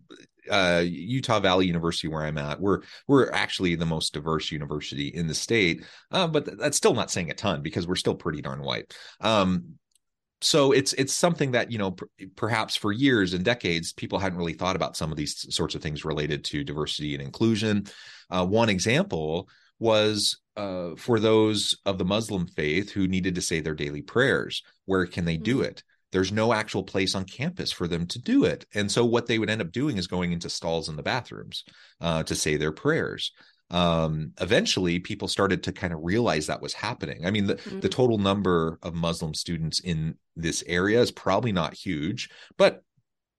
Uh, 0.51 0.81
Utah 0.87 1.41
Valley 1.41 1.67
University, 1.67 2.09
where 2.09 2.23
I'm 2.23 2.39
at, 2.39 2.61
we're 2.61 2.81
we're 3.07 3.31
actually 3.33 3.75
the 3.75 3.87
most 3.87 4.13
diverse 4.13 4.51
university 4.51 5.09
in 5.09 5.27
the 5.27 5.35
state, 5.35 5.85
uh, 6.11 6.27
but 6.27 6.45
th- 6.47 6.59
that's 6.59 6.77
still 6.77 6.95
not 6.95 7.11
saying 7.11 7.31
a 7.31 7.35
ton 7.35 7.63
because 7.63 7.87
we're 7.87 7.97
still 7.97 8.15
pretty 8.15 8.43
darn 8.43 8.63
white. 8.63 8.95
Um, 9.21 9.79
so 10.41 10.71
it's 10.73 10.93
it's 10.93 11.13
something 11.13 11.53
that 11.53 11.73
you 11.73 11.79
know 11.79 11.93
per- 11.93 12.09
perhaps 12.37 12.77
for 12.77 12.93
years 12.93 13.35
and 13.35 13.45
decades 13.45 13.93
people 13.93 14.19
hadn't 14.19 14.39
really 14.39 14.53
thought 14.53 14.77
about 14.77 14.97
some 14.97 15.11
of 15.11 15.17
these 15.17 15.53
sorts 15.55 15.75
of 15.75 15.83
things 15.83 16.05
related 16.05 16.45
to 16.45 16.63
diversity 16.65 17.15
and 17.15 17.23
inclusion. 17.23 17.87
Uh, 18.31 18.47
one 18.47 18.69
example 18.69 19.49
was 19.81 20.39
uh, 20.57 20.91
for 20.97 21.19
those 21.21 21.77
of 21.87 21.99
the 21.99 22.05
Muslim 22.05 22.47
faith 22.47 22.91
who 22.91 23.09
needed 23.09 23.35
to 23.35 23.43
say 23.43 23.61
their 23.61 23.75
daily 23.75 24.03
prayers. 24.03 24.63
Where 24.87 25.07
can 25.07 25.25
they 25.25 25.37
do 25.37 25.59
Mhm. 25.59 25.65
it? 25.67 25.83
There's 26.13 26.33
no 26.33 26.53
actual 26.53 26.83
place 26.83 27.15
on 27.15 27.25
campus 27.25 27.71
for 27.71 27.87
them 27.87 28.07
to 28.07 28.19
do 28.19 28.45
it. 28.45 28.65
And 28.75 28.91
so 28.91 29.05
what 29.05 29.27
they 29.27 29.39
would 29.39 29.51
end 29.51 29.61
up 29.61 29.73
doing 29.73 29.99
is 29.99 30.07
going 30.07 30.33
into 30.33 30.49
stalls 30.49 30.89
in 30.89 30.97
the 30.97 31.03
bathrooms 31.03 31.65
uh, 32.01 32.23
to 32.25 32.35
say 32.35 32.57
their 32.57 32.73
prayers. 32.73 33.33
Um, 33.71 34.33
eventually, 34.41 34.99
people 34.99 35.29
started 35.29 35.63
to 35.65 35.73
kind 35.73 35.93
of 35.93 36.01
realize 36.03 36.47
that 36.47 36.63
was 36.63 36.73
happening. 36.73 37.27
I 37.27 37.31
mean, 37.31 37.47
the, 37.47 37.57
Mhm. 37.57 37.83
the 37.83 37.89
total 37.91 38.17
number 38.17 38.79
of 38.83 38.95
Muslim 38.95 39.35
students 39.35 39.81
in 39.81 40.17
this 40.37 40.65
area 40.67 41.01
is 41.03 41.11
probably 41.11 41.53
not 41.53 41.75
huge, 41.75 42.31
but 42.57 42.83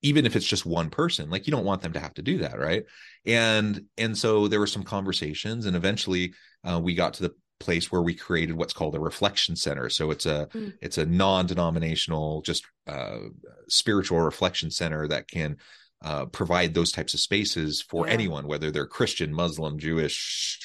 even 0.02 0.26
if 0.26 0.36
it's 0.36 0.46
just 0.46 0.66
one 0.66 0.90
person 0.90 1.30
like 1.30 1.46
you 1.46 1.52
don't 1.52 1.66
want 1.66 1.82
them 1.82 1.92
to 1.92 2.00
have 2.00 2.14
to 2.14 2.22
do 2.22 2.38
that 2.38 2.58
right 2.58 2.86
and 3.26 3.82
and 3.98 4.18
so 4.18 4.48
there 4.48 4.62
were 4.62 4.66
some 4.66 4.84
conversations 4.84 5.66
and 5.66 5.76
eventually 5.76 6.34
uh, 6.64 6.80
we 6.82 6.96
got 6.96 7.16
to 7.16 7.24
the 7.24 7.34
place 7.60 7.92
where 7.92 8.01
we 8.01 8.13
created 8.16 8.56
what's 8.56 8.74
called 8.74 8.96
a 8.96 9.00
reflection 9.00 9.56
center 9.56 9.89
so 9.89 10.12
it's 10.12 10.25
a 10.25 10.48
Mm. 10.54 10.74
it's 10.82 10.98
a 10.98 11.06
non-denominational 11.06 12.42
just 12.42 12.63
uh, 12.88 13.20
spiritual 13.68 14.20
reflection 14.22 14.72
center 14.72 15.08
that 15.08 15.28
can 15.28 15.58
uh, 16.01 16.25
provide 16.28 16.74
those 16.74 16.92
types 16.92 17.13
of 17.13 17.20
spaces 17.20 17.82
for 17.82 18.08
Yeah. 18.08 18.13
anyone 18.13 18.48
whether 18.48 18.72
they're 18.72 18.88
christian 18.88 19.34
muslim 19.34 19.78
jewish 19.78 20.60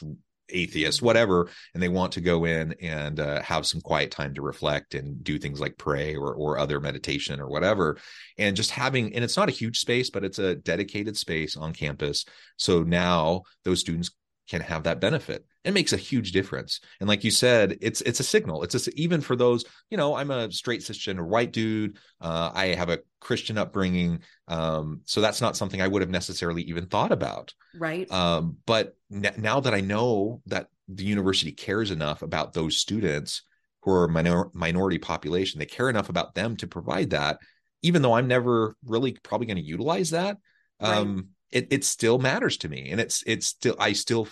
atheist 0.50 1.00
whatever 1.02 1.48
and 1.72 1.82
they 1.82 1.88
want 1.88 2.12
to 2.12 2.20
go 2.20 2.44
in 2.44 2.74
and 2.82 3.18
uh, 3.18 3.40
have 3.42 3.66
some 3.66 3.80
quiet 3.80 4.10
time 4.10 4.34
to 4.34 4.42
reflect 4.42 4.94
and 4.94 5.24
do 5.24 5.38
things 5.38 5.58
like 5.58 5.76
pray 5.78 6.14
or 6.14 6.34
or 6.34 6.58
other 6.58 6.80
meditation 6.80 7.40
or 7.40 7.48
whatever 7.48 7.96
and 8.38 8.54
just 8.54 8.70
having 8.70 9.14
and 9.14 9.24
it's 9.24 9.38
not 9.38 9.48
a 9.48 9.52
huge 9.52 9.78
space 9.78 10.10
but 10.10 10.22
it's 10.22 10.38
a 10.38 10.54
dedicated 10.56 11.16
space 11.16 11.56
on 11.56 11.72
campus 11.72 12.26
so 12.58 12.82
now 12.82 13.42
those 13.64 13.80
students 13.80 14.10
can 14.48 14.60
have 14.60 14.82
that 14.84 15.00
benefit. 15.00 15.44
It 15.64 15.72
makes 15.72 15.92
a 15.92 15.96
huge 15.96 16.32
difference. 16.32 16.80
And 17.00 17.08
like 17.08 17.24
you 17.24 17.30
said 17.30 17.78
it's 17.80 18.00
it's 18.02 18.20
a 18.20 18.24
signal. 18.24 18.62
It's 18.62 18.86
a, 18.86 19.00
even 19.00 19.20
for 19.20 19.36
those 19.36 19.64
you 19.90 19.96
know 19.96 20.14
i'm 20.14 20.30
a 20.30 20.50
straight 20.50 20.80
cisgender 20.80 21.26
white 21.26 21.52
dude 21.52 21.98
uh, 22.20 22.50
i 22.54 22.66
have 22.66 22.88
a 22.88 23.00
christian 23.20 23.56
upbringing 23.58 24.20
um, 24.48 25.00
so 25.04 25.20
that's 25.20 25.40
not 25.40 25.56
something 25.56 25.80
i 25.80 25.88
would 25.88 26.02
have 26.02 26.10
necessarily 26.10 26.62
even 26.62 26.86
thought 26.86 27.12
about. 27.12 27.54
Right. 27.74 28.10
Um, 28.10 28.58
but 28.66 28.96
n- 29.12 29.34
now 29.38 29.60
that 29.60 29.74
I 29.74 29.80
know 29.80 30.42
that 30.46 30.68
the 30.88 31.04
university 31.04 31.52
cares 31.52 31.90
enough 31.90 32.22
about 32.22 32.52
those 32.52 32.76
students 32.76 33.42
who 33.82 33.92
are 33.92 34.08
minor- 34.08 34.50
minority 34.52 34.98
population, 34.98 35.58
they 35.58 35.66
care 35.66 35.90
enough 35.90 36.08
about 36.08 36.34
them 36.34 36.56
to 36.58 36.66
provide 36.66 37.10
that, 37.10 37.38
even 37.82 38.02
though 38.02 38.14
I'm 38.14 38.28
never 38.28 38.76
really 38.84 39.12
probably 39.22 39.46
going 39.46 39.56
to 39.56 39.62
utilize 39.62 40.10
that. 40.10 40.38
Um, 40.80 41.28
it 41.54 41.68
it 41.70 41.84
still 41.84 42.18
matters 42.18 42.56
to 42.58 42.68
me, 42.68 42.90
and 42.90 43.00
it's 43.00 43.22
it's 43.26 43.46
still 43.48 43.76
I 43.78 43.92
still 43.94 44.28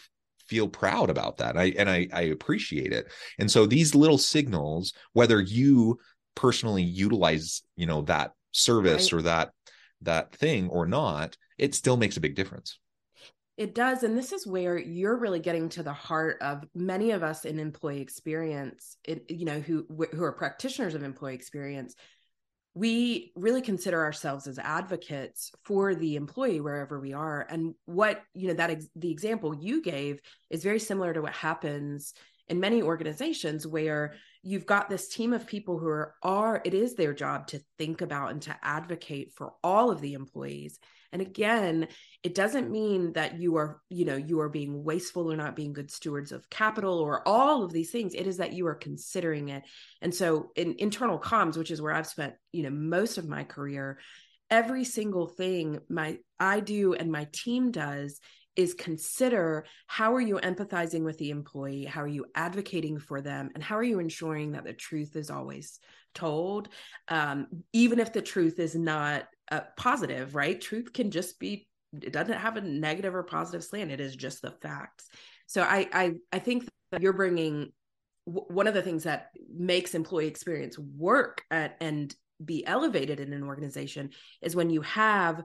feel 0.46 0.68
proud 0.68 1.10
about 1.10 1.38
that. 1.38 1.56
I 1.56 1.66
and 1.78 1.88
I 1.90 2.08
I 2.12 2.22
appreciate 2.22 2.92
it. 2.92 3.06
And 3.38 3.50
so 3.50 3.66
these 3.66 3.94
little 3.94 4.18
signals, 4.18 4.92
whether 5.14 5.40
you 5.40 5.98
personally 6.34 6.82
utilize 6.82 7.62
you 7.76 7.86
know 7.86 8.02
that 8.02 8.32
service 8.52 9.12
Right. 9.12 9.12
or 9.12 9.22
that 9.22 9.52
that 10.02 10.34
thing 10.34 10.68
or 10.68 10.86
not, 10.86 11.36
it 11.58 11.74
still 11.74 11.96
makes 11.96 12.16
a 12.16 12.20
big 12.20 12.34
difference. 12.34 12.78
It 13.58 13.74
does. 13.74 14.02
And 14.02 14.16
this 14.16 14.32
is 14.32 14.46
where 14.46 14.78
you're 14.78 15.16
really 15.18 15.38
getting 15.38 15.68
to 15.70 15.82
the 15.82 15.92
heart 15.92 16.38
of 16.40 16.64
many 16.74 17.10
of 17.10 17.22
us 17.22 17.44
in 17.44 17.58
employee 17.58 18.00
experience, 18.00 18.96
it, 19.04 19.30
you 19.30 19.44
know, 19.44 19.60
who 19.60 19.86
who 20.12 20.24
are 20.24 20.32
practitioners 20.32 20.94
of 20.94 21.02
employee 21.02 21.34
experience. 21.34 21.94
We 22.74 23.32
really 23.36 23.60
consider 23.60 24.02
ourselves 24.02 24.46
as 24.46 24.58
advocates 24.58 25.52
for 25.64 25.94
the 25.94 26.16
employee 26.16 26.60
wherever 26.60 26.98
we 26.98 27.12
are. 27.12 27.46
And 27.50 27.74
what, 27.84 28.22
you 28.34 28.48
know, 28.48 28.54
that 28.54 28.70
ex- 28.70 28.88
the 28.96 29.10
example 29.10 29.54
you 29.54 29.82
gave 29.82 30.20
is 30.48 30.64
very 30.64 30.78
similar 30.78 31.12
to 31.12 31.20
what 31.22 31.34
happens 31.34 32.14
in 32.48 32.60
many 32.60 32.82
organizations 32.82 33.66
where 33.66 34.14
you've 34.42 34.66
got 34.66 34.88
this 34.88 35.08
team 35.08 35.32
of 35.32 35.46
people 35.46 35.78
who 35.78 35.88
are, 35.88 36.14
are 36.22 36.60
it 36.64 36.74
is 36.74 36.94
their 36.94 37.14
job 37.14 37.46
to 37.48 37.60
think 37.78 38.00
about 38.00 38.30
and 38.30 38.42
to 38.42 38.56
advocate 38.62 39.32
for 39.36 39.52
all 39.62 39.90
of 39.90 40.00
the 40.00 40.14
employees. 40.14 40.78
And 41.12 41.22
again, 41.22 41.88
it 42.22 42.34
doesn't 42.34 42.70
mean 42.70 43.12
that 43.12 43.38
you 43.38 43.56
are 43.56 43.80
you 43.90 44.04
know 44.04 44.16
you 44.16 44.40
are 44.40 44.48
being 44.48 44.82
wasteful 44.82 45.30
or 45.30 45.36
not 45.36 45.56
being 45.56 45.72
good 45.72 45.90
stewards 45.90 46.32
of 46.32 46.48
capital 46.48 46.98
or 46.98 47.26
all 47.26 47.62
of 47.62 47.72
these 47.72 47.90
things. 47.90 48.14
It 48.14 48.26
is 48.26 48.38
that 48.38 48.52
you 48.52 48.66
are 48.66 48.74
considering 48.74 49.50
it. 49.50 49.64
And 50.00 50.14
so 50.14 50.50
in 50.56 50.76
internal 50.78 51.18
comms 51.18 51.56
which 51.56 51.70
is 51.70 51.80
where 51.80 51.92
i've 51.92 52.06
spent 52.06 52.34
you 52.52 52.62
know 52.62 52.70
most 52.70 53.18
of 53.18 53.28
my 53.28 53.44
career 53.44 53.98
every 54.50 54.84
single 54.84 55.26
thing 55.26 55.80
my 55.88 56.18
i 56.38 56.60
do 56.60 56.94
and 56.94 57.10
my 57.10 57.26
team 57.32 57.70
does 57.70 58.20
is 58.54 58.74
consider 58.74 59.64
how 59.86 60.14
are 60.14 60.20
you 60.20 60.36
empathizing 60.36 61.04
with 61.04 61.16
the 61.16 61.30
employee? 61.30 61.86
How 61.86 62.02
are 62.02 62.06
you 62.06 62.26
advocating 62.34 62.98
for 62.98 63.22
them? 63.22 63.48
And 63.54 63.64
how 63.64 63.78
are 63.78 63.82
you 63.82 63.98
ensuring 63.98 64.52
that 64.52 64.64
the 64.64 64.74
truth 64.74 65.16
is 65.16 65.30
always 65.30 65.80
told? 66.14 66.68
Um, 67.08 67.46
even 67.72 67.98
if 67.98 68.12
the 68.12 68.20
truth 68.20 68.58
is 68.58 68.74
not 68.74 69.26
uh, 69.50 69.60
positive 69.76 70.34
right? 70.34 70.60
Truth 70.60 70.92
can 70.92 71.10
just 71.10 71.38
be 71.38 71.68
it 72.00 72.12
doesn't 72.12 72.38
have 72.38 72.56
a 72.56 72.62
negative 72.62 73.14
or 73.14 73.22
positive 73.22 73.62
slant. 73.62 73.90
It 73.90 74.00
is 74.00 74.16
just 74.16 74.42
the 74.42 74.50
facts. 74.50 75.08
So 75.46 75.62
i 75.62 75.88
i, 75.92 76.12
I 76.32 76.38
think 76.38 76.68
that 76.90 77.02
you're 77.02 77.12
bringing 77.12 77.72
w- 78.26 78.46
one 78.48 78.66
of 78.66 78.74
the 78.74 78.82
things 78.82 79.04
that 79.04 79.30
makes 79.54 79.94
employee 79.94 80.26
experience 80.26 80.78
work 80.78 81.42
at, 81.50 81.76
and 81.80 82.14
be 82.44 82.66
elevated 82.66 83.20
in 83.20 83.32
an 83.32 83.42
organization 83.42 84.10
is 84.40 84.56
when 84.56 84.70
you 84.70 84.82
have 84.82 85.42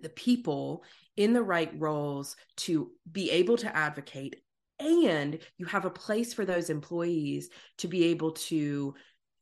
the 0.00 0.08
people 0.08 0.84
in 1.16 1.32
the 1.32 1.42
right 1.42 1.72
roles 1.78 2.36
to 2.56 2.92
be 3.10 3.30
able 3.30 3.56
to 3.56 3.76
advocate 3.76 4.36
and 4.78 5.38
you 5.58 5.66
have 5.66 5.84
a 5.84 5.90
place 5.90 6.32
for 6.32 6.44
those 6.44 6.70
employees 6.70 7.50
to 7.78 7.88
be 7.88 8.04
able 8.04 8.32
to 8.32 8.94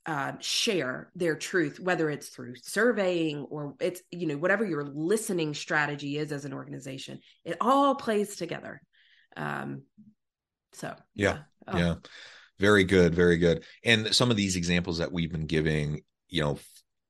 uh, 0.06 0.32
share 0.40 1.10
their 1.14 1.36
truth, 1.36 1.80
whether 1.80 2.08
it's 2.08 2.28
through 2.28 2.54
surveying 2.56 3.40
or 3.50 3.74
it's, 3.80 4.02
you 4.10 4.26
know, 4.26 4.36
whatever 4.36 4.64
your 4.64 4.84
listening 4.84 5.54
strategy 5.54 6.16
is 6.16 6.32
as 6.32 6.44
an 6.44 6.52
organization, 6.52 7.20
it 7.44 7.56
all 7.60 7.94
plays 7.94 8.36
together. 8.36 8.80
Um, 9.36 9.82
so, 10.72 10.94
Yeah. 11.14 11.38
Oh, 11.66 11.76
yeah 11.76 11.94
very 12.58 12.84
good 12.84 13.14
very 13.14 13.36
good 13.36 13.64
and 13.84 14.14
some 14.14 14.30
of 14.30 14.36
these 14.36 14.56
examples 14.56 14.98
that 14.98 15.12
we've 15.12 15.32
been 15.32 15.46
giving 15.46 16.00
you 16.28 16.42
know 16.42 16.58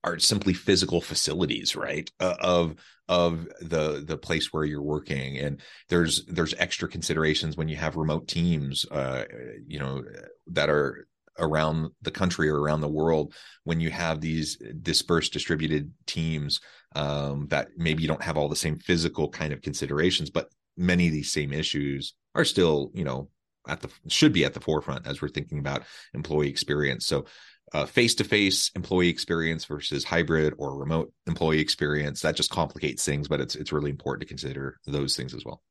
are 0.04 0.18
simply 0.18 0.52
physical 0.52 1.00
facilities 1.00 1.74
right 1.74 2.10
uh, 2.20 2.36
of 2.40 2.76
of 3.08 3.48
the 3.60 4.04
the 4.06 4.16
place 4.16 4.52
where 4.52 4.64
you're 4.64 4.82
working 4.82 5.38
and 5.38 5.60
there's 5.88 6.24
there's 6.26 6.54
extra 6.58 6.88
considerations 6.88 7.56
when 7.56 7.68
you 7.68 7.76
have 7.76 7.96
remote 7.96 8.28
teams 8.28 8.84
uh 8.90 9.24
you 9.66 9.78
know 9.78 10.02
that 10.46 10.68
are 10.68 11.06
around 11.38 11.90
the 12.02 12.10
country 12.10 12.48
or 12.48 12.60
around 12.60 12.80
the 12.80 12.88
world 12.88 13.34
when 13.64 13.80
you 13.80 13.90
have 13.90 14.20
these 14.20 14.56
dispersed 14.82 15.32
distributed 15.32 15.92
teams 16.06 16.60
um 16.94 17.46
that 17.48 17.68
maybe 17.76 18.02
you 18.02 18.08
don't 18.08 18.22
have 18.22 18.36
all 18.36 18.48
the 18.48 18.56
same 18.56 18.78
physical 18.78 19.28
kind 19.28 19.52
of 19.52 19.62
considerations 19.62 20.30
but 20.30 20.48
many 20.76 21.06
of 21.06 21.12
these 21.12 21.32
same 21.32 21.52
issues 21.52 22.14
are 22.34 22.44
still 22.44 22.90
you 22.94 23.04
know 23.04 23.28
at 23.68 23.80
the 23.80 23.90
should 24.08 24.32
be 24.32 24.44
at 24.44 24.54
the 24.54 24.60
forefront 24.60 25.06
as 25.06 25.22
we're 25.22 25.28
thinking 25.28 25.58
about 25.58 25.82
employee 26.14 26.48
experience. 26.48 27.06
So 27.06 27.26
uh, 27.74 27.84
face-to-face 27.84 28.70
employee 28.74 29.10
experience 29.10 29.66
versus 29.66 30.02
hybrid 30.02 30.54
or 30.56 30.78
remote 30.78 31.12
employee 31.26 31.60
experience 31.60 32.22
that 32.22 32.34
just 32.34 32.50
complicates 32.50 33.04
things, 33.04 33.28
but 33.28 33.40
it's 33.40 33.54
it's 33.54 33.72
really 33.72 33.90
important 33.90 34.22
to 34.22 34.28
consider 34.28 34.78
those 34.86 35.16
things 35.16 35.34
as 35.34 35.44
well. 35.44 35.62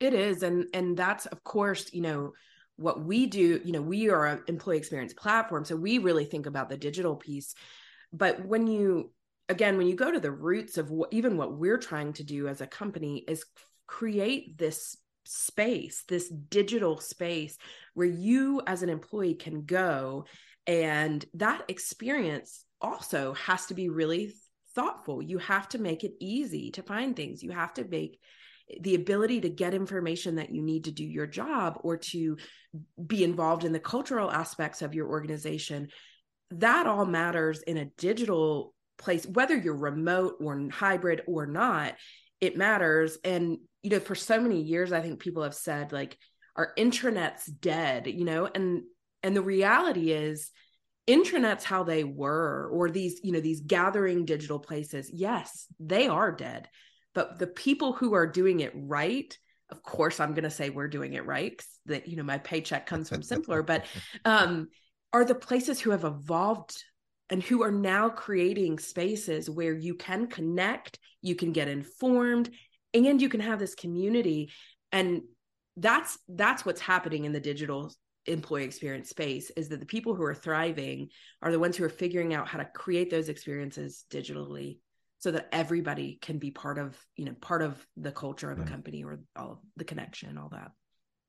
It 0.00 0.14
is, 0.14 0.42
and 0.42 0.64
and 0.72 0.96
that's 0.96 1.26
of 1.26 1.44
course, 1.44 1.92
you 1.92 2.00
know, 2.00 2.32
what 2.76 3.04
we 3.04 3.26
do. 3.26 3.60
You 3.64 3.72
know, 3.72 3.82
we 3.82 4.10
are 4.10 4.26
an 4.26 4.42
employee 4.48 4.78
experience 4.78 5.12
platform, 5.14 5.64
so 5.64 5.76
we 5.76 5.98
really 5.98 6.24
think 6.24 6.46
about 6.46 6.68
the 6.68 6.76
digital 6.76 7.16
piece. 7.16 7.54
but 8.12 8.44
when 8.46 8.66
you 8.66 9.10
again 9.48 9.76
when 9.76 9.86
you 9.86 9.96
go 9.96 10.10
to 10.10 10.20
the 10.20 10.30
roots 10.30 10.78
of 10.78 10.90
what 10.90 11.12
even 11.12 11.36
what 11.36 11.56
we're 11.58 11.78
trying 11.78 12.12
to 12.14 12.24
do 12.24 12.48
as 12.48 12.60
a 12.60 12.66
company 12.66 13.24
is 13.28 13.44
create 13.86 14.56
this 14.58 14.96
space 15.24 16.04
this 16.08 16.28
digital 16.28 16.98
space 16.98 17.56
where 17.94 18.06
you 18.06 18.60
as 18.66 18.82
an 18.82 18.88
employee 18.88 19.34
can 19.34 19.64
go 19.64 20.24
and 20.66 21.24
that 21.34 21.62
experience 21.68 22.64
also 22.80 23.34
has 23.34 23.66
to 23.66 23.74
be 23.74 23.88
really 23.88 24.32
thoughtful 24.74 25.22
you 25.22 25.38
have 25.38 25.68
to 25.68 25.78
make 25.78 26.04
it 26.04 26.14
easy 26.20 26.70
to 26.70 26.82
find 26.82 27.14
things 27.16 27.42
you 27.42 27.50
have 27.50 27.72
to 27.74 27.84
make 27.84 28.18
the 28.80 28.94
ability 28.94 29.40
to 29.40 29.48
get 29.48 29.74
information 29.74 30.36
that 30.36 30.54
you 30.54 30.62
need 30.62 30.84
to 30.84 30.90
do 30.90 31.04
your 31.04 31.26
job 31.26 31.78
or 31.82 31.96
to 31.96 32.36
be 33.06 33.24
involved 33.24 33.64
in 33.64 33.72
the 33.72 33.80
cultural 33.80 34.30
aspects 34.30 34.82
of 34.82 34.94
your 34.94 35.08
organization 35.08 35.88
that 36.50 36.86
all 36.86 37.06
matters 37.06 37.62
in 37.62 37.76
a 37.76 37.86
digital 37.96 38.74
place 38.98 39.24
whether 39.26 39.56
you're 39.56 39.76
remote 39.76 40.34
or 40.40 40.68
hybrid 40.70 41.22
or 41.26 41.46
not 41.46 41.94
it 42.40 42.56
matters. 42.56 43.18
And 43.22 43.58
you 43.82 43.90
know 43.90 44.00
for 44.00 44.14
so 44.14 44.40
many 44.40 44.62
years 44.62 44.92
i 44.92 45.00
think 45.00 45.20
people 45.20 45.42
have 45.42 45.54
said 45.54 45.92
like 45.92 46.16
our 46.56 46.72
intranet's 46.78 47.46
dead 47.46 48.06
you 48.06 48.24
know 48.24 48.48
and 48.52 48.82
and 49.22 49.36
the 49.36 49.42
reality 49.42 50.12
is 50.12 50.50
intranets 51.08 51.64
how 51.64 51.82
they 51.82 52.04
were 52.04 52.70
or 52.72 52.90
these 52.90 53.20
you 53.22 53.32
know 53.32 53.40
these 53.40 53.60
gathering 53.60 54.24
digital 54.24 54.58
places 54.58 55.10
yes 55.12 55.66
they 55.80 56.06
are 56.06 56.30
dead 56.30 56.68
but 57.14 57.38
the 57.38 57.46
people 57.46 57.92
who 57.92 58.14
are 58.14 58.26
doing 58.26 58.60
it 58.60 58.72
right 58.74 59.36
of 59.70 59.82
course 59.82 60.20
i'm 60.20 60.34
going 60.34 60.44
to 60.44 60.50
say 60.50 60.70
we're 60.70 60.88
doing 60.88 61.14
it 61.14 61.26
right 61.26 61.62
that 61.86 62.08
you 62.08 62.16
know 62.16 62.22
my 62.22 62.38
paycheck 62.38 62.86
comes 62.86 63.08
from 63.08 63.22
Simpplr 63.22 63.64
but 63.64 63.84
um 64.24 64.68
are 65.12 65.24
the 65.24 65.34
places 65.34 65.80
who 65.80 65.90
have 65.90 66.04
evolved 66.04 66.82
and 67.30 67.42
who 67.42 67.62
are 67.62 67.72
now 67.72 68.08
creating 68.08 68.78
spaces 68.78 69.48
where 69.48 69.74
you 69.74 69.94
can 69.94 70.26
connect 70.26 70.98
you 71.20 71.34
can 71.34 71.52
get 71.52 71.68
informed 71.68 72.50
and 72.94 73.20
you 73.20 73.28
can 73.28 73.40
have 73.40 73.58
this 73.58 73.74
community. 73.74 74.50
And 74.90 75.22
that's 75.76 76.18
that's 76.28 76.66
what's 76.66 76.80
happening 76.80 77.24
in 77.24 77.32
the 77.32 77.40
digital 77.40 77.92
employee 78.26 78.64
experience 78.64 79.08
space 79.08 79.50
is 79.56 79.68
that 79.68 79.80
the 79.80 79.86
people 79.86 80.14
who 80.14 80.22
are 80.22 80.34
thriving 80.34 81.08
are 81.40 81.50
the 81.50 81.58
ones 81.58 81.76
who 81.76 81.84
are 81.84 81.88
figuring 81.88 82.34
out 82.34 82.46
how 82.46 82.58
to 82.58 82.64
create 82.66 83.10
those 83.10 83.28
experiences 83.28 84.04
digitally 84.10 84.78
so 85.22 85.30
that 85.30 85.48
everybody 85.52 86.18
can 86.20 86.38
be 86.38 86.50
part 86.50 86.78
of 86.78 86.98
you 87.16 87.24
know 87.24 87.34
part 87.40 87.62
of 87.62 87.86
the 87.96 88.10
culture 88.10 88.50
of 88.50 88.58
a 88.58 88.64
company 88.64 89.04
or 89.04 89.20
all 89.36 89.62
the 89.76 89.84
connection 89.84 90.36
all 90.36 90.48
that. 90.50 90.72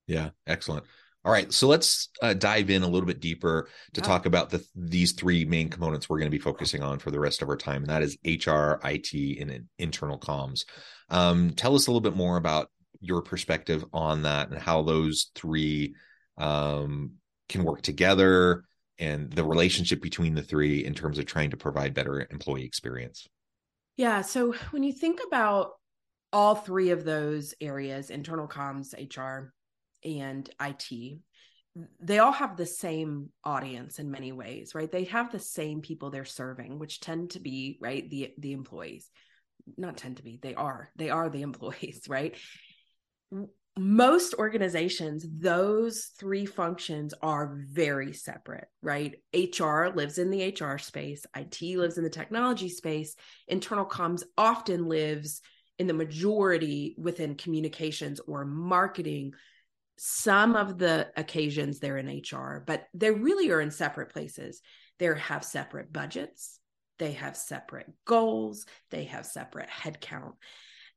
Yeah 0.08 0.32
excellent. 0.48 0.86
All 1.24 1.32
right 1.32 1.54
so 1.54 1.68
let's 1.68 2.10
uh, 2.22 2.34
dive 2.34 2.72
in 2.72 2.82
a 2.82 2.88
little 2.88 3.06
bit 3.06 3.22
deeper 3.22 3.70
to 3.94 4.02
yeah. 4.02 4.08
talk 4.08 4.26
about 4.26 4.50
the 4.50 4.66
these 4.76 5.12
three 5.12 5.46
main 5.46 5.70
components 5.70 6.10
we're 6.10 6.18
going 6.18 6.30
to 6.30 6.36
be 6.36 6.42
focusing 6.42 6.82
on 6.82 6.98
for 6.98 7.12
the 7.12 7.20
rest 7.20 7.44
of 7.44 7.50
our 7.50 7.56
time 7.56 7.84
and 7.84 7.92
that 7.92 8.02
is 8.02 8.18
hr 8.26 8.80
it 8.84 9.40
and 9.40 9.66
internal 9.78 10.20
comms. 10.20 10.66
Um, 11.10 11.52
tell 11.52 11.76
us 11.76 11.86
a 11.86 11.92
little 11.92 12.02
bit 12.02 12.16
more 12.16 12.38
about 12.38 12.70
your 13.00 13.22
perspective 13.22 13.86
on 13.94 14.24
that 14.24 14.50
and 14.50 14.58
how 14.58 14.82
those 14.82 15.30
three 15.36 15.94
um, 16.40 17.14
can 17.48 17.64
work 17.64 17.84
together 17.84 18.64
and 18.98 19.32
the 19.32 19.44
relationship 19.44 20.02
between 20.02 20.34
the 20.34 20.42
three 20.42 20.84
in 20.84 20.96
terms 20.96 21.20
of 21.20 21.26
trying 21.26 21.52
to 21.52 21.58
provide 21.58 21.94
better 21.94 22.28
employee 22.32 22.66
experience 22.66 23.28
yeah. 23.98 24.22
So 24.22 24.54
when 24.72 24.84
you 24.84 24.94
think 24.94 25.20
about 25.26 25.72
all 26.32 26.56
three 26.56 26.90
of 26.90 27.04
those 27.04 27.54
areas 27.62 28.10
internal 28.10 28.48
comms, 28.48 28.94
HR, 28.94 29.54
and 30.04 30.50
IT 30.60 31.20
they 32.00 32.20
all 32.20 32.32
have 32.32 32.56
the 32.56 32.66
same 32.66 33.30
audience 33.44 33.98
in 33.98 34.12
many 34.12 34.32
ways 34.32 34.76
right? 34.76 34.92
They 34.92 35.06
have 35.06 35.32
the 35.32 35.40
same 35.40 35.82
people 35.82 36.12
they're 36.12 36.26
serving 36.26 36.78
which 36.78 37.00
tend 37.00 37.32
to 37.32 37.40
be 37.40 37.78
right 37.82 38.08
the 38.10 38.32
the 38.38 38.54
employees. 38.54 39.10
Not 39.78 39.98
tend 39.98 40.18
to 40.18 40.24
be 40.24 40.40
they 40.42 40.54
are. 40.54 40.92
They 40.96 41.10
are 41.10 41.30
the 41.30 41.42
employees 41.50 42.04
right 42.08 42.36
most 43.78 44.36
organizations 44.36 45.26
those 45.40 46.12
three 46.20 46.46
functions 46.46 47.14
are 47.22 47.58
very 47.72 48.14
separate 48.14 48.68
right? 48.82 49.16
Hr 49.34 49.88
lives 49.88 50.20
in 50.20 50.30
the 50.30 50.56
hr 50.60 50.78
space 50.78 51.26
it 51.36 51.62
lives 51.62 51.98
in 51.98 52.04
the 52.04 52.10
technology 52.10 52.70
space 52.70 53.16
internal 53.48 53.86
comms 53.86 54.24
often 54.38 54.88
lives 54.88 55.42
in 55.80 55.88
the 55.88 55.94
majority 55.94 56.94
within 57.00 57.34
communications 57.36 58.20
or 58.28 58.46
marketing. 58.46 59.34
Some 59.98 60.56
of 60.56 60.78
the 60.78 61.10
occasions 61.18 61.80
they're 61.80 61.98
in 61.98 62.22
hr 62.32 62.64
but 62.66 62.86
they 62.94 63.10
really 63.10 63.50
are 63.52 63.62
in 63.62 63.72
separate 63.72 64.14
places. 64.14 64.62
They 65.00 65.08
have 65.18 65.44
separate 65.44 65.92
budgets 65.92 66.60
they 67.00 67.14
have 67.14 67.36
separate 67.36 67.92
goals 68.06 68.68
they 68.92 69.06
have 69.06 69.26
separate 69.26 69.68
headcount 69.68 70.34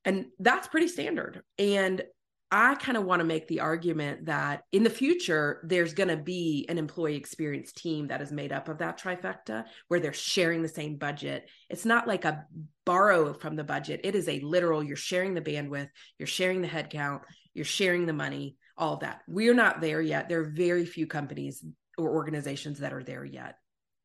and 0.07 0.27
that's 0.39 0.69
pretty 0.69 0.87
standard. 0.87 1.43
And 1.59 2.03
I 2.51 2.77
kind 2.77 2.97
of 2.97 3.05
want 3.05 3.21
to 3.21 3.25
make 3.25 3.49
the 3.49 3.61
argument 3.61 4.27
that 4.27 4.63
in 4.71 4.85
the 4.85 4.91
future, 4.91 5.61
there's 5.65 5.95
going 5.95 6.11
to 6.11 6.17
be 6.17 6.65
an 6.69 6.79
employee 6.79 7.17
experience 7.17 7.73
team 7.73 8.09
that 8.09 8.23
is 8.23 8.31
made 8.31 8.53
up 8.53 8.69
of 8.69 8.79
that 8.79 9.01
trifecta 9.01 9.65
where 9.89 9.99
they're 9.99 10.13
sharing 10.13 10.63
the 10.63 10.69
same 10.69 10.97
budget. 10.97 11.49
It's 11.69 11.85
not 11.85 12.07
like 12.07 12.25
a 12.25 12.45
borrow 12.85 13.35
from 13.35 13.57
the 13.57 13.65
budget, 13.65 14.01
it 14.05 14.15
is 14.15 14.29
a 14.29 14.41
literal 14.41 14.83
you're 14.83 14.97
sharing 14.97 15.35
the 15.35 15.41
bandwidth, 15.41 15.89
you're 16.19 16.29
sharing 16.29 16.63
the 16.63 16.69
headcount, 16.69 17.23
you're 17.53 17.65
sharing 17.65 18.07
the 18.07 18.13
money, 18.13 18.57
all 18.79 18.95
of 18.95 19.01
that. 19.01 19.23
We're 19.27 19.55
not 19.55 19.81
there 19.81 20.01
yet. 20.01 20.29
There 20.29 20.41
are 20.41 20.51
very 20.51 20.87
few 20.87 21.09
companies 21.09 21.65
or 21.99 22.11
organizations 22.11 22.79
that 22.79 22.93
are 22.93 23.03
there 23.03 23.25
yet. 23.25 23.57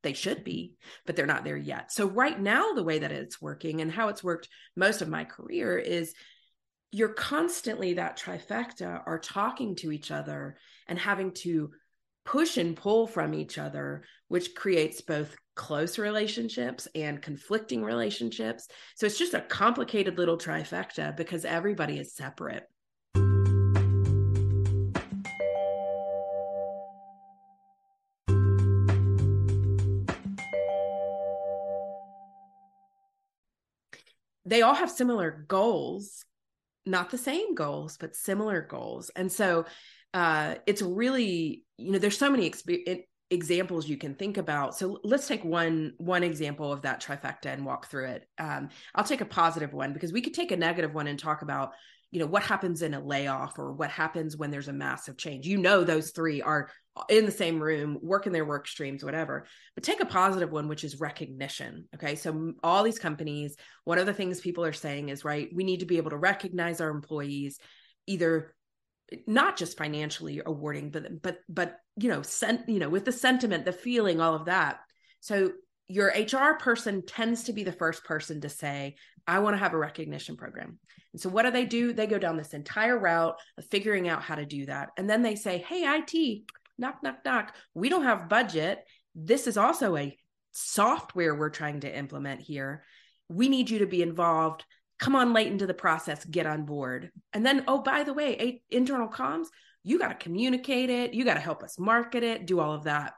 They 0.03 0.13
should 0.13 0.43
be, 0.43 0.73
but 1.05 1.15
they're 1.15 1.27
not 1.27 1.43
there 1.43 1.57
yet. 1.57 1.91
So, 1.91 2.07
right 2.07 2.39
now, 2.39 2.71
the 2.73 2.83
way 2.83 2.99
that 2.99 3.11
it's 3.11 3.39
working 3.39 3.81
and 3.81 3.91
how 3.91 4.07
it's 4.07 4.23
worked 4.23 4.49
most 4.75 5.03
of 5.03 5.09
my 5.09 5.25
career 5.25 5.77
is 5.77 6.15
you're 6.91 7.09
constantly 7.13 7.93
that 7.93 8.17
trifecta 8.17 9.01
are 9.05 9.19
talking 9.19 9.75
to 9.75 9.91
each 9.91 10.11
other 10.11 10.57
and 10.87 10.99
having 10.99 11.31
to 11.31 11.71
push 12.25 12.57
and 12.57 12.75
pull 12.75 13.07
from 13.07 13.33
each 13.33 13.57
other 13.57 14.03
which 14.27 14.55
creates 14.55 15.01
both 15.01 15.35
close 15.55 15.97
relationships 15.97 16.87
and 16.95 17.21
conflicting 17.21 17.83
relationships. 17.83 18.67
So 18.95 19.05
it's 19.05 19.17
just 19.17 19.33
a 19.33 19.41
complicated 19.41 20.17
little 20.17 20.37
trifecta 20.37 21.15
because 21.15 21.43
everybody 21.43 21.99
is 21.99 22.13
separate. 22.13 22.65
They 34.45 34.61
all 34.63 34.73
have 34.73 34.91
similar 34.91 35.45
goals 35.47 36.25
not 36.85 37.09
the 37.09 37.17
same 37.17 37.53
goals 37.55 37.97
but 37.97 38.15
similar 38.15 38.61
goals. 38.61 39.11
And 39.15 39.31
so 39.31 39.65
uh 40.13 40.55
it's 40.65 40.81
really 40.81 41.63
you 41.77 41.91
know 41.91 41.99
there's 41.99 42.17
so 42.17 42.29
many 42.29 42.49
exp- 42.49 43.03
examples 43.29 43.87
you 43.87 43.97
can 43.97 44.15
think 44.15 44.37
about. 44.37 44.77
So 44.77 44.99
let's 45.03 45.27
take 45.27 45.43
one 45.43 45.93
one 45.97 46.23
example 46.23 46.71
of 46.71 46.81
that 46.81 47.01
trifecta 47.01 47.45
and 47.45 47.65
walk 47.65 47.89
through 47.89 48.07
it. 48.09 48.27
Um 48.37 48.69
i'll 48.95 49.03
take 49.03 49.21
a 49.21 49.25
positive 49.25 49.73
one 49.73 49.93
because 49.93 50.11
we 50.11 50.21
could 50.21 50.33
take 50.33 50.51
a 50.51 50.57
negative 50.57 50.93
one 50.93 51.07
and 51.07 51.17
talk 51.17 51.41
about 51.41 51.71
you 52.11 52.19
know 52.19 52.27
what 52.27 52.43
happens 52.43 52.81
in 52.81 52.93
a 52.93 53.03
layoff 53.03 53.57
or 53.57 53.71
what 53.71 53.89
happens 53.89 54.35
when 54.35 54.51
there's 54.51 54.67
a 54.67 54.73
massive 54.73 55.17
change. 55.17 55.47
You 55.47 55.57
know 55.57 55.83
those 55.83 56.11
three 56.11 56.41
are 56.41 56.69
in 57.09 57.25
the 57.25 57.31
same 57.31 57.61
room 57.61 57.97
working 58.01 58.33
their 58.33 58.45
work 58.45 58.67
streams 58.67 59.03
whatever 59.03 59.45
but 59.75 59.83
take 59.83 60.01
a 60.01 60.05
positive 60.05 60.51
one 60.51 60.67
which 60.67 60.83
is 60.83 60.99
recognition 60.99 61.87
okay 61.95 62.15
so 62.15 62.53
all 62.63 62.83
these 62.83 62.99
companies 62.99 63.55
one 63.85 63.97
of 63.97 64.05
the 64.05 64.13
things 64.13 64.41
people 64.41 64.65
are 64.65 64.73
saying 64.73 65.07
is 65.07 65.23
right 65.23 65.49
we 65.53 65.63
need 65.63 65.79
to 65.79 65.85
be 65.85 65.97
able 65.97 66.09
to 66.09 66.17
recognize 66.17 66.81
our 66.81 66.89
employees 66.89 67.59
either 68.07 68.53
eh, 69.11 69.17
not 69.25 69.55
just 69.55 69.77
financially 69.77 70.41
awarding 70.45 70.89
but 70.89 71.21
but 71.21 71.39
but 71.47 71.77
you 71.95 72.09
know 72.09 72.21
sent 72.21 72.67
you 72.67 72.79
know 72.79 72.89
with 72.89 73.05
the 73.05 73.11
sentiment 73.11 73.63
the 73.63 73.71
feeling 73.71 74.19
all 74.19 74.35
of 74.35 74.45
that 74.45 74.79
so 75.21 75.51
your 75.87 76.07
hr 76.09 76.57
person 76.59 77.05
tends 77.05 77.43
to 77.43 77.53
be 77.53 77.63
the 77.63 77.71
first 77.71 78.03
person 78.03 78.41
to 78.41 78.49
say 78.49 78.95
i 79.25 79.39
want 79.39 79.53
to 79.53 79.59
have 79.59 79.73
a 79.73 79.77
recognition 79.77 80.35
program 80.35 80.77
and 81.13 81.21
so 81.21 81.29
what 81.29 81.43
do 81.43 81.51
they 81.51 81.65
do? 81.65 81.91
They 81.91 82.07
go 82.07 82.17
down 82.17 82.37
this 82.37 82.53
entire 82.53 82.97
route 82.97 83.35
of 83.57 83.65
figuring 83.65 84.07
out 84.07 84.23
how 84.23 84.35
to 84.35 84.45
do 84.45 84.65
that. 84.67 84.89
And 84.97 85.09
then 85.09 85.21
they 85.21 85.35
say, 85.35 85.57
hey, 85.57 85.83
IT, 85.83 86.43
knock, 86.81 87.01
knock, 87.03 87.19
knock. 87.23 87.55
We 87.73 87.87
don't 87.87 88.03
have 88.03 88.27
budget. 88.27 88.83
This 89.15 89.47
is 89.47 89.55
also 89.57 89.95
a 89.95 90.17
software 90.51 91.33
we're 91.33 91.49
trying 91.49 91.81
to 91.81 91.97
implement 91.97 92.41
here. 92.41 92.83
We 93.29 93.47
need 93.47 93.69
you 93.69 93.79
to 93.79 93.85
be 93.85 94.01
involved. 94.01 94.65
Come 94.99 95.15
on 95.15 95.33
late 95.33 95.47
into 95.47 95.65
the 95.65 95.73
process, 95.73 96.25
get 96.25 96.45
on 96.45 96.65
board. 96.65 97.11
And 97.33 97.45
then, 97.45 97.63
oh, 97.67 97.81
by 97.81 98.03
the 98.03 98.13
way, 98.13 98.61
internal 98.69 99.07
comms, 99.07 99.47
you 99.83 99.97
got 99.97 100.09
to 100.09 100.23
communicate 100.23 100.89
it. 100.89 101.13
You 101.13 101.23
got 101.23 101.35
to 101.35 101.39
help 101.39 101.63
us 101.63 101.79
market 101.79 102.23
it, 102.23 102.45
do 102.45 102.59
all 102.59 102.73
of 102.73 102.83
that. 102.83 103.13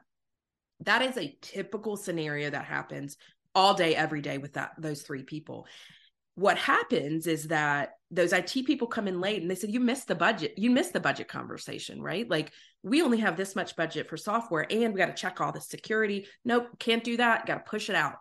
That 0.82 1.02
is 1.02 1.18
a 1.18 1.36
typical 1.42 1.98
scenario 1.98 2.50
that 2.50 2.66
happens 2.66 3.18
all 3.56 3.74
day, 3.74 3.96
every 3.96 4.22
day 4.22 4.38
with 4.38 4.54
that 4.54 4.72
those 4.78 5.02
three 5.02 5.24
people 5.24 5.68
what 6.36 6.58
happens 6.58 7.28
is 7.28 7.50
that 7.50 7.92
those 8.10 8.34
IT 8.34 8.66
people 8.66 8.88
come 8.88 9.08
in 9.08 9.22
late 9.22 9.42
and 9.42 9.50
they 9.50 9.56
said, 9.56 9.72
You 9.72 9.80
missed 9.80 10.08
the 10.08 10.16
budget. 10.16 10.54
You 10.58 10.72
missed 10.72 10.94
the 10.94 11.00
budget 11.00 11.28
conversation, 11.28 12.02
right? 12.02 12.30
Like, 12.30 12.52
we 12.82 13.02
only 13.02 13.20
have 13.20 13.38
this 13.38 13.56
much 13.56 13.76
budget 13.76 14.08
for 14.08 14.18
software 14.18 14.66
and 14.70 14.94
we 14.94 15.00
got 15.00 15.08
to 15.08 15.22
check 15.22 15.42
all 15.42 15.52
the 15.52 15.62
security. 15.62 16.28
Nope, 16.44 16.68
can't 16.80 17.04
do 17.04 17.18
that. 17.18 17.46
Got 17.46 17.66
to 17.66 17.70
push 17.70 17.90
it 17.90 17.96
out. 17.96 18.16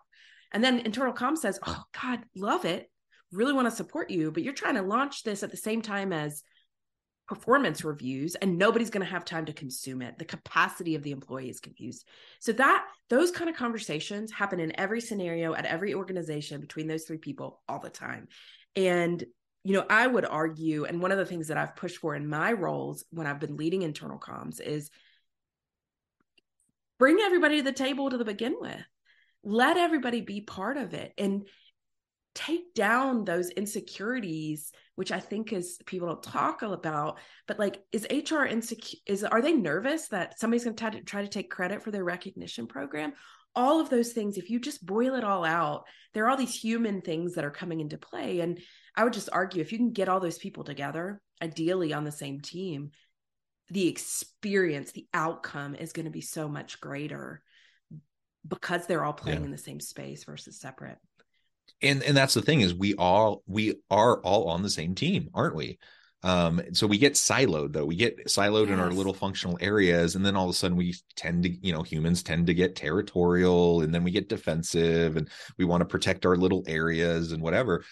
And 0.51 0.63
then 0.63 0.79
internal 0.79 1.13
comms 1.13 1.39
says, 1.39 1.59
Oh 1.65 1.83
God, 2.01 2.19
love 2.35 2.65
it. 2.65 2.89
Really 3.31 3.53
want 3.53 3.67
to 3.67 3.75
support 3.75 4.11
you, 4.11 4.31
but 4.31 4.43
you're 4.43 4.53
trying 4.53 4.75
to 4.75 4.83
launch 4.83 5.23
this 5.23 5.41
at 5.41 5.49
the 5.49 5.57
same 5.57 5.81
time 5.81 6.13
as 6.13 6.43
performance 7.27 7.83
reviews 7.83 8.35
and 8.35 8.57
nobody's 8.57 8.89
going 8.89 9.05
to 9.05 9.11
have 9.11 9.25
time 9.25 9.45
to 9.45 9.53
consume 9.53 10.01
it. 10.01 10.17
The 10.17 10.25
capacity 10.25 10.95
of 10.95 11.03
the 11.03 11.11
employee 11.11 11.49
is 11.49 11.59
confused 11.59 12.05
so 12.39 12.51
that 12.53 12.85
those 13.09 13.31
kind 13.31 13.49
of 13.49 13.55
conversations 13.55 14.31
happen 14.31 14.59
in 14.59 14.77
every 14.79 15.01
scenario 15.01 15.53
at 15.53 15.65
every 15.65 15.93
organization 15.93 16.59
between 16.61 16.87
those 16.87 17.03
three 17.03 17.17
people 17.17 17.61
all 17.67 17.79
the 17.79 17.89
time. 17.89 18.27
And 18.75 19.23
you 19.65 19.73
know 19.73 19.85
i 19.89 20.05
would 20.05 20.25
argue 20.25 20.83
and 20.83 21.01
one 21.01 21.13
of 21.13 21.17
the 21.17 21.25
things 21.25 21.47
that 21.47 21.57
i've 21.57 21.77
pushed 21.77 21.95
for 21.99 22.15
in 22.15 22.27
my 22.27 22.51
roles 22.51 23.05
when 23.11 23.25
i've 23.25 23.39
been 23.39 23.55
leading 23.55 23.81
internal 23.81 24.19
comms 24.19 24.59
is 24.59 24.91
bring 27.03 27.19
everybody 27.19 27.57
to 27.57 27.63
the 27.63 27.71
table 27.73 28.09
to 28.09 28.17
the 28.17 28.23
begin 28.23 28.55
with. 28.61 28.79
Let 29.43 29.75
everybody 29.75 30.21
be 30.21 30.39
part 30.39 30.77
of 30.77 30.93
it. 30.93 31.11
And 31.17 31.45
take 32.35 32.73
down 32.73 33.25
those 33.25 33.49
insecurities 33.51 34.71
which 34.95 35.11
i 35.11 35.19
think 35.19 35.53
is 35.53 35.79
people 35.85 36.07
don't 36.07 36.23
talk 36.23 36.61
about 36.61 37.19
but 37.47 37.59
like 37.59 37.81
is 37.91 38.07
hr 38.31 38.43
insecure 38.43 38.99
is 39.05 39.23
are 39.23 39.41
they 39.41 39.53
nervous 39.53 40.07
that 40.07 40.39
somebody's 40.39 40.63
going 40.63 40.75
to 40.75 41.01
try 41.01 41.21
to 41.21 41.27
take 41.27 41.51
credit 41.51 41.83
for 41.83 41.91
their 41.91 42.03
recognition 42.03 42.67
program? 42.67 43.13
All 43.55 43.79
of 43.79 43.89
those 43.91 44.13
things 44.13 44.37
if 44.37 44.49
you 44.49 44.59
just 44.59 44.83
boil 44.83 45.13
it 45.13 45.23
all 45.23 45.45
out 45.45 45.85
there 46.13 46.25
are 46.25 46.29
all 46.29 46.37
these 46.37 46.55
human 46.55 47.01
things 47.01 47.35
that 47.35 47.45
are 47.45 47.51
coming 47.51 47.81
into 47.81 47.97
play. 47.97 48.39
And 48.39 48.59
i 48.95 49.03
would 49.03 49.13
just 49.13 49.29
argue 49.31 49.61
if 49.61 49.71
you 49.71 49.77
can 49.77 49.91
get 49.91 50.09
all 50.09 50.19
those 50.19 50.39
people 50.39 50.63
together 50.63 51.21
ideally 51.41 51.93
on 51.93 52.03
the 52.03 52.11
same 52.11 52.41
team 52.41 52.91
the 53.69 53.87
experience 53.87 54.91
the 54.91 55.07
outcome 55.13 55.75
is 55.75 55.93
going 55.93 56.05
to 56.05 56.11
be 56.11 56.21
so 56.21 56.47
much 56.47 56.79
greater 56.79 57.41
because 58.47 58.85
they're 58.87 59.05
all 59.05 59.13
playing 59.13 59.39
yeah. 59.39 59.45
in 59.45 59.51
the 59.51 59.57
same 59.57 59.79
space 59.79 60.23
versus 60.25 60.59
separate 60.59 60.97
and 61.83 62.03
and 62.03 62.15
that's 62.15 62.33
the 62.33 62.41
thing 62.41 62.61
is 62.61 62.73
we 62.73 62.95
all 62.95 63.43
we 63.47 63.75
are 63.89 64.19
all 64.21 64.49
on 64.49 64.63
the 64.63 64.69
same 64.69 64.95
team 64.95 65.29
aren't 65.33 65.55
we? 65.55 65.77
Um 66.23 66.61
so 66.73 66.87
we 66.87 66.97
get 66.97 67.13
siloed 67.13 67.73
though. 67.73 67.85
We 67.85 67.95
get 67.95 68.27
siloed 68.27 68.67
yes. 68.67 68.73
in 68.73 68.79
our 68.79 68.91
little 68.91 69.13
functional 69.13 69.57
areas 69.61 70.15
and 70.15 70.25
then 70.25 70.35
all 70.35 70.45
of 70.45 70.51
a 70.51 70.53
sudden 70.53 70.77
we 70.77 70.95
tend 71.15 71.43
to 71.43 71.49
you 71.49 71.73
know 71.73 71.83
humans 71.83 72.23
tend 72.23 72.47
to 72.47 72.53
get 72.53 72.75
territorial 72.75 73.81
and 73.81 73.93
then 73.93 74.03
we 74.03 74.11
get 74.11 74.29
defensive 74.29 75.17
and 75.17 75.29
we 75.57 75.65
want 75.65 75.81
to 75.81 75.85
protect 75.85 76.25
our 76.25 76.35
little 76.35 76.63
areas 76.67 77.31
and 77.31 77.41
whatever. 77.41 77.83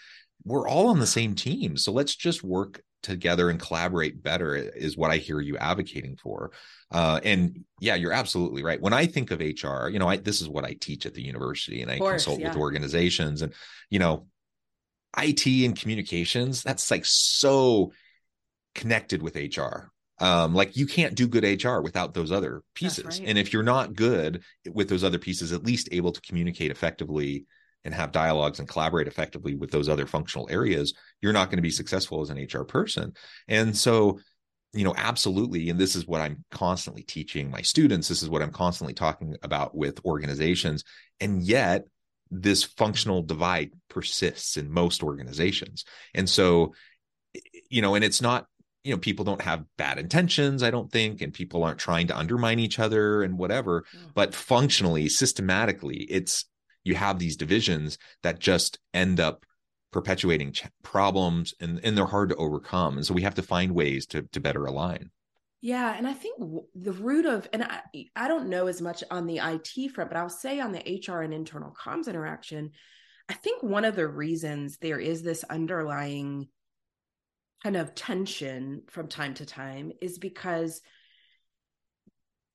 We're 0.43 0.67
all 0.67 0.88
on 0.88 0.99
the 0.99 1.08
same 1.08 1.36
team 1.36 1.77
so 1.77 1.91
let's 1.91 2.15
just 2.15 2.43
work 2.43 2.82
together 3.01 3.49
and 3.49 3.59
collaborate 3.59 4.21
better 4.21 4.55
is 4.55 4.97
what 4.97 5.11
I 5.11 5.17
hear 5.17 5.39
you 5.39 5.57
advocating 5.57 6.17
for. 6.17 6.51
Uh, 6.91 7.19
and 7.23 7.63
yeah, 7.79 7.95
you're 7.95 8.11
absolutely 8.11 8.63
right. 8.63 8.81
When 8.81 8.93
I 8.93 9.05
think 9.05 9.31
of 9.31 9.39
HR, 9.39 9.89
you 9.89 9.99
know, 9.99 10.07
I, 10.07 10.17
this 10.17 10.41
is 10.41 10.49
what 10.49 10.65
I 10.65 10.73
teach 10.73 11.05
at 11.05 11.13
the 11.13 11.23
university 11.23 11.81
and 11.81 11.91
I 11.91 11.97
course, 11.97 12.25
consult 12.25 12.41
yeah. 12.41 12.49
with 12.49 12.57
organizations 12.57 13.41
and, 13.41 13.53
you 13.89 13.99
know, 13.99 14.27
IT 15.17 15.45
and 15.45 15.79
communications, 15.79 16.63
that's 16.63 16.89
like 16.91 17.05
so 17.05 17.91
connected 18.75 19.21
with 19.21 19.35
HR. 19.35 19.91
Um, 20.19 20.53
like 20.53 20.77
you 20.77 20.85
can't 20.85 21.15
do 21.15 21.27
good 21.27 21.63
HR 21.63 21.79
without 21.79 22.13
those 22.13 22.31
other 22.31 22.61
pieces. 22.75 23.19
Right. 23.19 23.23
And 23.25 23.37
if 23.39 23.51
you're 23.51 23.63
not 23.63 23.95
good 23.95 24.43
with 24.71 24.87
those 24.87 25.03
other 25.03 25.17
pieces, 25.17 25.51
at 25.51 25.65
least 25.65 25.89
able 25.91 26.11
to 26.11 26.21
communicate 26.21 26.69
effectively 26.69 27.45
and 27.84 27.94
have 27.94 28.12
dialogues 28.12 28.60
and 28.60 28.67
collaborate 28.67 29.08
effectively 29.08 29.56
with 29.56 29.72
those 29.72 29.89
other 29.89 30.06
functional 30.06 30.48
areas, 30.52 30.94
you're 31.22 31.34
not 31.34 31.50
going 31.50 31.58
to 31.58 31.63
be 31.63 31.72
successful 31.72 32.22
as 32.22 32.30
an 32.30 32.38
HR 32.38 32.63
person. 32.63 33.13
And 33.48 33.76
so, 33.76 34.20
you 34.74 34.84
know, 34.84 34.94
absolutely. 34.96 35.70
And 35.70 35.80
this 35.80 35.96
is 35.96 36.08
what 36.08 36.22
I'm 36.22 36.44
constantly 36.52 37.04
teaching 37.04 37.50
my 37.50 37.62
students. 37.62 38.08
This 38.08 38.22
is 38.22 38.30
what 38.30 38.41
I'm 38.41 38.52
constantly 38.52 38.94
talking 38.94 39.36
about 39.41 39.76
with 39.76 40.04
organizations. 40.06 40.84
And 41.20 41.41
yet, 41.41 41.86
this 42.30 42.63
functional 42.63 43.22
divide 43.22 43.72
persists 43.89 44.56
in 44.56 44.72
most 44.72 45.04
organizations. 45.04 45.84
And 46.13 46.30
so, 46.30 46.74
you 47.70 47.82
know, 47.82 47.96
and 47.96 48.06
it's 48.06 48.22
not 48.22 48.46
you 48.84 48.94
know 48.94 48.98
people 48.98 49.26
don't 49.26 49.41
have 49.41 49.63
bad 49.78 50.00
intentions 50.00 50.63
i 50.63 50.72
don't 50.72 50.91
think 50.91 51.22
and 51.22 51.34
people 51.34 51.63
aren't 51.63 51.80
trying 51.80 52.08
to 52.08 52.17
undermine 52.17 52.58
each 52.58 52.80
other 52.80 53.22
and 53.22 53.38
whatever 53.38 53.84
mm. 53.96 54.12
but 54.15 54.34
functionally 54.34 55.08
systematically 55.08 55.98
it's 55.98 56.46
you 56.84 56.96
have 56.96 57.20
these 57.20 57.38
divisions 57.38 57.98
that 58.24 58.39
just 58.39 58.80
end 58.94 59.20
up 59.20 59.46
perpetuating 59.91 60.54
ch- 60.54 60.65
problems 60.84 61.54
and, 61.60 61.80
and 61.84 61.98
they're 61.98 62.06
hard 62.06 62.30
to 62.30 62.36
overcome. 62.36 62.98
And 62.98 63.06
so 63.06 63.13
we 63.13 63.24
have 63.24 63.36
to 63.36 63.41
find 63.41 63.74
ways 63.74 64.06
to, 64.08 64.24
to 64.32 64.39
better 64.39 64.65
align. 64.65 65.12
Yeah 65.62 65.96
and 65.96 66.08
i 66.08 66.13
think 66.13 66.39
the 66.74 66.91
root 66.91 67.26
of 67.28 67.48
and 67.54 67.63
I, 67.63 67.82
I 68.15 68.28
don't 68.28 68.50
know 68.50 68.65
as 68.65 68.82
much 68.82 69.04
on 69.12 69.28
the 69.28 69.38
it 69.38 69.94
front 69.94 70.10
but 70.10 70.17
i'll 70.17 70.28
say 70.28 70.60
on 70.60 70.72
the 70.72 71.04
hr 71.08 71.22
and 71.22 71.34
internal 71.34 71.72
comms 71.80 72.08
interaction 72.08 72.72
i 73.30 73.34
think 73.34 73.62
one 73.62 73.86
of 73.86 73.96
the 73.96 74.08
reasons 74.08 74.78
there 74.78 75.00
is 75.00 75.22
this 75.22 75.44
underlying 75.44 76.48
kind 77.62 77.78
of 77.78 77.94
tension 77.94 78.82
from 78.89 79.08
time 79.08 79.36
to 79.36 79.46
time 79.46 79.91
is 80.02 80.17
because 80.17 80.82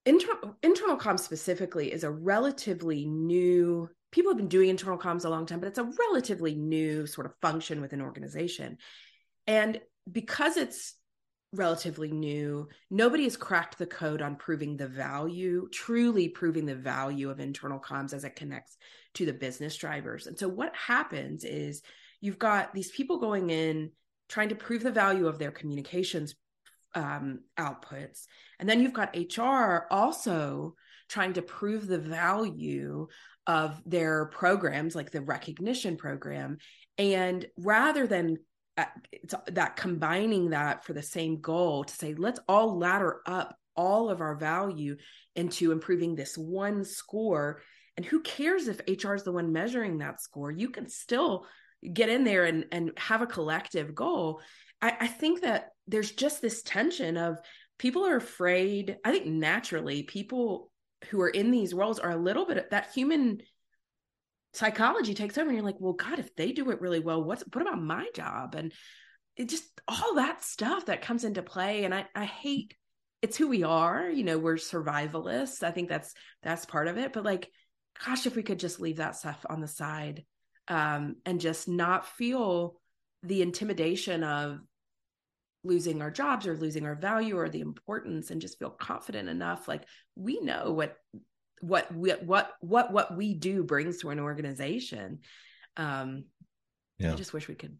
inter- 0.04 0.56
internal 0.64 0.96
comms 0.96 1.20
specifically 1.20 1.92
is 1.92 2.02
a 2.02 2.10
relatively 2.10 3.04
new 3.04 3.88
people 4.16 4.30
have 4.30 4.38
been 4.38 4.48
doing 4.48 4.70
internal 4.70 4.96
comms 4.96 5.26
a 5.26 5.28
long 5.28 5.44
time, 5.44 5.60
but 5.60 5.66
it's 5.66 5.78
a 5.78 5.92
relatively 6.08 6.54
new 6.54 7.06
sort 7.06 7.26
of 7.26 7.34
function 7.42 7.82
within 7.82 8.00
organization. 8.00 8.78
And 9.46 9.78
because 10.10 10.56
it's 10.56 10.94
relatively 11.52 12.10
new, 12.10 12.66
nobody 12.90 13.24
has 13.24 13.36
cracked 13.36 13.76
the 13.76 13.86
code 13.86 14.22
on 14.22 14.36
proving 14.36 14.78
the 14.78 14.88
value, 14.88 15.68
truly 15.70 16.30
proving 16.30 16.64
the 16.64 16.74
value 16.74 17.28
of 17.28 17.40
internal 17.40 17.78
comms 17.78 18.14
as 18.14 18.24
it 18.24 18.36
connects 18.36 18.78
to 19.12 19.26
the 19.26 19.34
business 19.34 19.76
drivers. 19.76 20.26
And 20.26 20.38
so 20.38 20.48
what 20.48 20.74
happens 20.74 21.44
is 21.44 21.82
you've 22.22 22.38
got 22.38 22.72
these 22.72 22.90
people 22.90 23.18
going 23.18 23.50
in 23.50 23.90
trying 24.30 24.48
to 24.48 24.54
prove 24.54 24.82
the 24.82 24.90
value 24.90 25.26
of 25.26 25.38
their 25.38 25.50
communications 25.50 26.34
um, 26.94 27.40
outputs. 27.58 28.24
And 28.58 28.66
then 28.66 28.80
you've 28.80 28.94
got 28.94 29.14
HR 29.14 29.86
also 29.90 30.74
trying 31.08 31.34
to 31.34 31.42
prove 31.42 31.86
the 31.86 31.98
value 31.98 33.08
of 33.46 33.80
their 33.86 34.26
programs 34.26 34.94
like 34.94 35.10
the 35.10 35.20
recognition 35.20 35.96
program. 35.96 36.58
And 36.98 37.46
rather 37.58 38.06
than 38.06 38.38
uh, 38.76 38.84
that 39.48 39.76
combining 39.76 40.50
that 40.50 40.84
for 40.84 40.92
the 40.92 41.02
same 41.02 41.40
goal 41.40 41.84
to 41.84 41.94
say 41.94 42.14
let's 42.14 42.40
all 42.46 42.78
ladder 42.78 43.20
up 43.26 43.56
all 43.74 44.10
of 44.10 44.20
our 44.20 44.34
value 44.34 44.96
into 45.34 45.72
improving 45.72 46.14
this 46.14 46.36
one 46.36 46.84
score 46.84 47.62
and 47.96 48.04
who 48.04 48.20
cares 48.20 48.68
if 48.68 48.80
hr 49.02 49.14
is 49.14 49.22
the 49.22 49.32
one 49.32 49.52
measuring 49.52 49.98
that 49.98 50.20
score? 50.20 50.50
You 50.50 50.68
can 50.68 50.88
still 50.88 51.46
get 51.90 52.10
in 52.10 52.24
there 52.24 52.44
and 52.44 52.66
and 52.70 52.92
have 52.98 53.22
a 53.22 53.26
collective 53.26 53.94
goal. 53.94 54.40
I, 54.82 54.96
I 55.00 55.06
think 55.06 55.40
that 55.40 55.70
there's 55.86 56.10
just 56.10 56.42
this 56.42 56.62
tension 56.62 57.16
of 57.16 57.38
people 57.78 58.06
are 58.06 58.16
afraid 58.16 58.96
i 59.04 59.10
think 59.12 59.26
naturally 59.26 60.02
people 60.02 60.70
who 61.06 61.20
are 61.20 61.28
in 61.28 61.50
these 61.50 61.74
roles 61.74 61.98
are 61.98 62.10
a 62.10 62.16
little 62.16 62.46
bit 62.46 62.70
that 62.70 62.90
human 62.94 63.40
psychology 64.54 65.12
takes 65.12 65.36
over 65.36 65.48
and 65.48 65.56
you're 65.56 65.64
like 65.64 65.80
well 65.80 65.92
god 65.92 66.18
if 66.18 66.34
they 66.34 66.52
do 66.52 66.70
it 66.70 66.80
really 66.80 67.00
well 67.00 67.22
what's 67.22 67.44
what 67.52 67.62
about 67.62 67.80
my 67.80 68.06
job? 68.14 68.54
And 68.54 68.72
it 69.36 69.50
just 69.50 69.64
all 69.86 70.14
that 70.14 70.42
stuff 70.42 70.86
that 70.86 71.02
comes 71.02 71.24
into 71.24 71.42
play. 71.42 71.84
And 71.84 71.94
i 71.94 72.06
i 72.14 72.24
hate 72.24 72.74
it's 73.22 73.36
who 73.36 73.48
we 73.48 73.62
are 73.62 74.08
you 74.08 74.24
know 74.24 74.38
we're 74.38 74.54
survivalists. 74.54 75.62
I 75.62 75.70
think 75.70 75.88
that's 75.88 76.14
that's 76.42 76.64
part 76.64 76.88
of 76.88 76.96
it. 76.96 77.12
But 77.12 77.24
like 77.24 77.50
gosh 78.04 78.26
if 78.26 78.36
we 78.36 78.42
could 78.42 78.58
just 78.58 78.80
leave 78.80 78.96
that 78.96 79.16
stuff 79.16 79.44
on 79.48 79.60
the 79.60 79.68
side 79.68 80.24
um 80.68 81.16
and 81.24 81.40
just 81.40 81.68
not 81.68 82.06
feel 82.06 82.80
the 83.22 83.42
intimidation 83.42 84.22
of 84.24 84.60
losing 85.66 86.00
our 86.02 86.10
jobs 86.10 86.46
or 86.46 86.56
losing 86.56 86.86
our 86.86 86.94
value 86.94 87.36
or 87.38 87.48
the 87.48 87.60
importance 87.60 88.30
and 88.30 88.40
just 88.40 88.58
feel 88.58 88.70
confident 88.70 89.28
enough 89.28 89.68
like 89.68 89.84
we 90.14 90.40
know 90.40 90.72
what 90.72 90.96
what 91.60 91.92
we, 91.94 92.10
what 92.12 92.52
what 92.60 92.92
what 92.92 93.16
we 93.16 93.34
do 93.34 93.62
brings 93.62 93.98
to 93.98 94.10
an 94.10 94.20
organization 94.20 95.20
um 95.76 96.24
yeah. 96.98 97.12
i 97.12 97.14
just 97.14 97.32
wish 97.32 97.48
we 97.48 97.54
could 97.54 97.76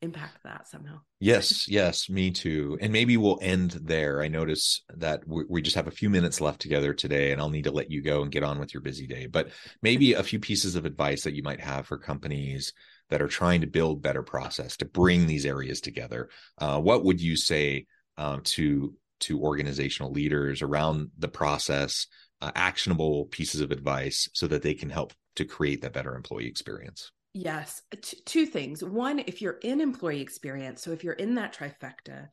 impact 0.00 0.38
that 0.44 0.68
somehow. 0.68 1.00
Yes 1.20 1.68
yes 1.68 2.08
me 2.08 2.30
too. 2.30 2.78
And 2.80 2.92
maybe 2.92 3.16
we'll 3.16 3.38
end 3.42 3.72
there. 3.82 4.22
I 4.22 4.28
notice 4.28 4.82
that 4.96 5.22
we, 5.26 5.60
just 5.62 5.76
have 5.76 5.88
a 5.88 5.92
few 5.92 6.08
minutes 6.08 6.40
left 6.40 6.60
together 6.60 6.94
today 6.94 7.32
and 7.32 7.40
i'll 7.40 7.50
need 7.50 7.64
to 7.64 7.72
let 7.72 7.90
you 7.90 8.00
go 8.00 8.22
and 8.22 8.30
get 8.30 8.44
on 8.44 8.58
with 8.58 8.72
your 8.72 8.80
busy 8.80 9.06
day. 9.06 9.26
But 9.26 9.50
maybe 9.82 10.12
a 10.12 10.22
few 10.22 10.38
pieces 10.38 10.76
of 10.76 10.84
advice 10.84 11.24
that 11.24 11.34
you 11.34 11.42
might 11.42 11.60
have 11.60 11.86
for 11.86 11.98
companies 11.98 12.72
that 13.10 13.22
are 13.22 13.28
trying 13.28 13.62
to 13.62 13.66
build 13.66 14.02
better 14.02 14.22
process 14.22 14.76
to 14.76 14.84
bring 14.84 15.26
these 15.26 15.46
areas 15.46 15.80
together. 15.80 16.28
Uh, 16.58 16.80
what 16.80 17.04
would 17.04 17.20
you 17.20 17.36
say 17.36 17.86
um, 18.16 18.42
to 18.42 18.94
to 19.20 19.40
organizational 19.40 20.12
leaders 20.12 20.62
around 20.62 21.10
the 21.18 21.28
process 21.28 22.06
uh, 22.40 22.52
actionable 22.54 23.26
pieces 23.26 23.60
of 23.60 23.72
advice 23.72 24.28
so 24.32 24.46
that 24.46 24.62
they 24.62 24.74
can 24.74 24.90
help 24.90 25.12
to 25.34 25.44
create 25.44 25.82
that 25.82 25.92
better 25.92 26.14
employee 26.14 26.46
experience 26.46 27.10
yes 27.42 27.82
T- 28.02 28.18
two 28.24 28.46
things. 28.46 28.82
One 28.82 29.18
if 29.20 29.40
you're 29.40 29.58
in 29.62 29.80
employee 29.80 30.20
experience 30.20 30.82
so 30.82 30.92
if 30.92 31.04
you're 31.04 31.14
in 31.14 31.34
that 31.36 31.54
trifecta 31.54 32.28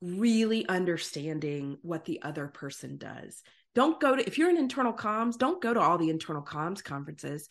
really 0.00 0.68
understanding 0.68 1.78
what 1.82 2.04
the 2.04 2.22
other 2.22 2.48
person 2.48 2.98
does. 2.98 3.42
Don't 3.74 3.98
go 4.00 4.16
to 4.16 4.26
if 4.26 4.38
you're 4.38 4.50
in 4.50 4.56
internal 4.56 4.92
comms 4.92 5.38
don't 5.38 5.62
go 5.62 5.72
to 5.72 5.80
all 5.80 5.98
the 5.98 6.10
internal 6.10 6.42
comms 6.42 6.82
conferences. 6.82 7.48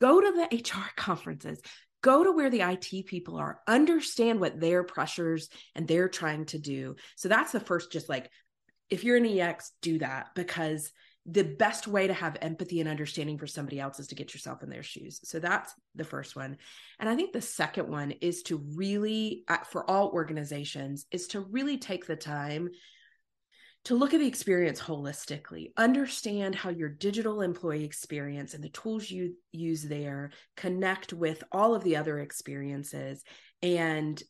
Go 0.00 0.20
to 0.20 0.32
the 0.32 0.56
hr 0.56 0.90
conferences. 0.96 1.60
Go 2.02 2.22
to 2.22 2.32
where 2.32 2.50
the 2.50 2.60
IT 2.60 3.06
people 3.06 3.38
are, 3.38 3.60
understand 3.66 4.38
what 4.38 4.60
their 4.60 4.84
pressures 4.84 5.48
and 5.74 5.88
they're 5.88 6.10
trying 6.10 6.44
to 6.46 6.58
do. 6.58 6.96
So 7.16 7.30
that's 7.30 7.52
the 7.52 7.60
first, 7.60 7.90
just 7.90 8.10
like 8.10 8.30
if 8.90 9.04
you're 9.04 9.16
an 9.16 9.26
EX, 9.26 9.72
do 9.80 9.98
that 10.00 10.28
because 10.34 10.92
the 11.26 11.44
best 11.44 11.86
way 11.86 12.06
to 12.06 12.12
have 12.12 12.36
empathy 12.42 12.80
and 12.80 12.88
understanding 12.88 13.38
for 13.38 13.46
somebody 13.46 13.80
else 13.80 13.98
is 13.98 14.08
to 14.08 14.14
get 14.14 14.34
yourself 14.34 14.62
in 14.62 14.68
their 14.68 14.82
shoes. 14.82 15.20
So 15.24 15.38
that's 15.38 15.72
the 15.94 16.04
first 16.04 16.36
one. 16.36 16.58
And 17.00 17.08
I 17.08 17.16
think 17.16 17.32
the 17.32 17.40
second 17.40 17.88
one 17.88 18.10
is 18.10 18.42
to 18.44 18.58
really, 18.74 19.44
uh, 19.48 19.58
for 19.70 19.88
all 19.88 20.10
organizations, 20.10 21.06
is 21.10 21.28
to 21.28 21.40
really 21.40 21.78
take 21.78 22.06
the 22.06 22.16
time 22.16 22.68
to 23.84 23.94
look 23.94 24.14
at 24.14 24.20
the 24.20 24.26
experience 24.26 24.80
holistically, 24.80 25.72
understand 25.76 26.54
how 26.54 26.70
your 26.70 26.88
digital 26.88 27.42
employee 27.42 27.84
experience 27.84 28.54
and 28.54 28.64
the 28.64 28.70
tools 28.70 29.10
you 29.10 29.34
use 29.52 29.82
there 29.82 30.30
connect 30.56 31.12
with 31.12 31.44
all 31.52 31.74
of 31.74 31.84
the 31.84 31.96
other 31.96 32.18
experiences 32.18 33.22
and 33.62 34.22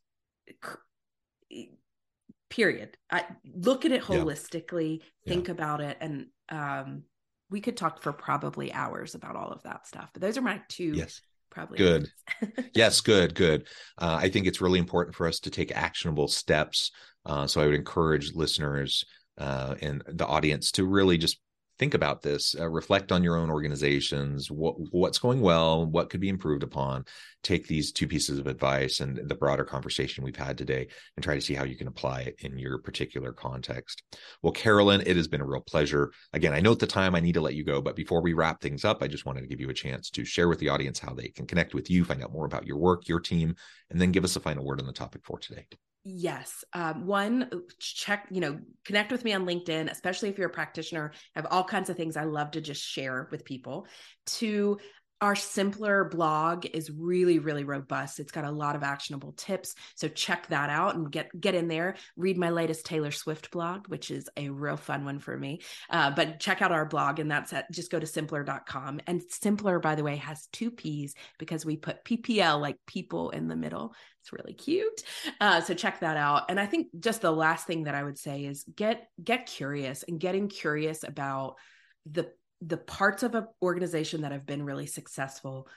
period. 2.50 2.96
I 3.10 3.26
look 3.44 3.84
at 3.84 3.92
it 3.92 4.02
holistically, 4.02 4.98
yeah. 4.98 5.32
think 5.32 5.46
yeah. 5.46 5.52
about 5.52 5.80
it 5.80 5.98
and 6.00 6.26
um 6.50 7.02
we 7.50 7.60
could 7.60 7.76
talk 7.76 8.02
for 8.02 8.12
probably 8.12 8.72
hours 8.72 9.14
about 9.14 9.36
all 9.36 9.52
of 9.52 9.62
that 9.62 9.86
stuff. 9.86 10.10
But 10.12 10.22
those 10.22 10.36
are 10.36 10.42
my 10.42 10.60
two 10.68 10.92
yes. 10.94 11.20
probably 11.50 11.78
good. 11.78 12.08
yes 12.74 13.00
good 13.00 13.34
good. 13.34 13.68
Uh, 13.98 14.18
i 14.20 14.28
think 14.28 14.46
it's 14.46 14.60
really 14.60 14.78
important 14.78 15.14
for 15.14 15.26
us 15.28 15.40
to 15.40 15.50
take 15.50 15.70
actionable 15.76 16.26
steps 16.26 16.90
uh, 17.26 17.46
so 17.46 17.60
i 17.60 17.66
would 17.66 17.74
encourage 17.74 18.34
listeners 18.34 19.04
uh, 19.38 19.74
and 19.82 20.02
the 20.06 20.26
audience 20.26 20.72
to 20.72 20.84
really 20.84 21.18
just 21.18 21.38
think 21.78 21.94
about 21.94 22.22
this 22.22 22.54
uh, 22.58 22.68
reflect 22.68 23.12
on 23.12 23.24
your 23.24 23.36
own 23.36 23.50
organizations 23.50 24.50
what 24.50 24.74
what's 24.92 25.18
going 25.18 25.40
well 25.40 25.86
what 25.86 26.10
could 26.10 26.20
be 26.20 26.28
improved 26.28 26.62
upon. 26.62 27.04
Take 27.42 27.66
these 27.66 27.92
two 27.92 28.08
pieces 28.08 28.38
of 28.38 28.46
advice 28.46 29.00
and 29.00 29.28
the 29.28 29.34
broader 29.34 29.64
conversation 29.64 30.24
we've 30.24 30.36
had 30.36 30.56
today 30.56 30.88
and 31.16 31.22
try 31.22 31.34
to 31.34 31.40
see 31.40 31.54
how 31.54 31.64
you 31.64 31.76
can 31.76 31.88
apply 31.88 32.22
it 32.22 32.36
in 32.40 32.58
your 32.58 32.78
particular 32.78 33.32
context. 33.32 34.02
Well 34.42 34.52
carolyn 34.52 35.02
it 35.06 35.16
has 35.16 35.28
been 35.28 35.40
a 35.40 35.46
real 35.46 35.60
pleasure. 35.60 36.12
Again 36.32 36.52
i 36.52 36.60
know 36.60 36.72
at 36.72 36.78
the 36.78 36.86
time 36.86 37.14
i 37.14 37.20
need 37.20 37.34
to 37.34 37.40
let 37.40 37.54
you 37.54 37.64
go 37.64 37.80
but 37.80 37.96
before 37.96 38.22
we 38.22 38.32
wrap 38.32 38.60
things 38.60 38.84
up 38.84 39.02
i 39.02 39.08
just 39.08 39.26
wanted 39.26 39.42
to 39.42 39.46
give 39.46 39.60
you 39.60 39.70
a 39.70 39.74
chance 39.74 40.10
to 40.10 40.24
share 40.24 40.48
with 40.48 40.58
the 40.58 40.68
audience 40.68 40.98
how 40.98 41.14
they 41.14 41.28
can 41.28 41.46
connect 41.46 41.74
with 41.74 41.90
you 41.90 42.04
find 42.04 42.22
out 42.22 42.32
more 42.32 42.46
about 42.46 42.66
your 42.66 42.78
work 42.78 43.08
your 43.08 43.20
team 43.20 43.54
and 43.90 44.00
then 44.00 44.12
give 44.12 44.24
us 44.24 44.36
a 44.36 44.40
final 44.40 44.64
word 44.64 44.80
on 44.80 44.86
the 44.86 44.92
topic 44.92 45.22
for 45.24 45.38
today 45.38 45.66
Yes. 46.06 46.64
Um, 46.74 47.06
one, 47.06 47.48
uh, 47.50 47.56
check, 47.78 48.26
you 48.30 48.40
know, 48.40 48.58
connect 48.84 49.10
with 49.10 49.24
me 49.24 49.32
on 49.32 49.46
LinkedIn, 49.46 49.90
especially 49.90 50.28
if 50.28 50.36
you're 50.36 50.48
a 50.48 50.52
practitioner. 50.52 51.12
I 51.34 51.38
have 51.40 51.46
all 51.50 51.64
kinds 51.64 51.88
of 51.88 51.96
things 51.96 52.18
I 52.18 52.24
love 52.24 52.50
to 52.52 52.60
just 52.60 52.82
share 52.82 53.26
with 53.30 53.44
people. 53.44 53.86
Two, 54.26 54.78
our 55.24 55.34
Simpplr 55.34 56.10
blog 56.10 56.66
is 56.66 56.90
really 56.90 57.38
really 57.38 57.64
robust. 57.64 58.20
It's 58.20 58.30
got 58.30 58.44
a 58.44 58.50
lot 58.50 58.76
of 58.76 58.82
actionable 58.82 59.32
tips. 59.32 59.74
So 59.94 60.06
check 60.06 60.46
that 60.48 60.68
out 60.68 60.96
and 60.96 61.10
get 61.10 61.30
get 61.40 61.54
in 61.54 61.66
there. 61.66 61.96
Read 62.14 62.36
my 62.36 62.50
latest 62.50 62.84
taylor 62.84 63.10
swift 63.10 63.50
blog 63.50 63.88
which 63.88 64.10
is 64.10 64.28
a 64.36 64.50
real 64.50 64.76
fun 64.76 65.06
one 65.06 65.18
for 65.20 65.34
me. 65.34 65.62
Uh, 65.88 66.10
but 66.10 66.40
check 66.40 66.60
out 66.60 66.72
our 66.72 66.84
blog 66.84 67.20
and 67.20 67.30
that's 67.30 67.54
at 67.54 67.72
just 67.72 67.90
go 67.90 67.98
to 67.98 68.06
Simpplr.com 68.06 69.00
and 69.06 69.22
Simpplr 69.22 69.80
by 69.80 69.94
the 69.94 70.04
way 70.04 70.16
has 70.16 70.46
two 70.52 70.70
p's 70.70 71.14
because 71.38 71.64
we 71.64 71.78
put 71.78 72.04
ppl 72.04 72.60
like 72.60 72.76
people 72.86 73.30
in 73.30 73.48
the 73.48 73.56
middle. 73.56 73.94
It's 74.20 74.32
really 74.32 74.54
cute. 74.54 75.02
Uh, 75.40 75.62
so 75.62 75.72
check 75.72 76.00
that 76.00 76.18
out. 76.18 76.50
And 76.50 76.60
i 76.60 76.66
think 76.66 76.88
just 77.00 77.22
the 77.22 77.32
last 77.32 77.66
thing 77.66 77.84
that 77.84 77.94
i 77.94 78.02
would 78.02 78.18
say 78.18 78.44
is 78.44 78.62
get 78.76 79.08
get 79.22 79.46
curious 79.46 80.02
and 80.02 80.20
getting 80.20 80.48
curious 80.48 81.02
about 81.02 81.56
the 82.04 82.30
the 82.60 82.76
parts 82.76 83.22
of 83.22 83.34
an 83.34 83.46
organization 83.62 84.22
that 84.22 84.32
have 84.32 84.46
been 84.46 84.64
really 84.64 84.86
successful 84.86 85.68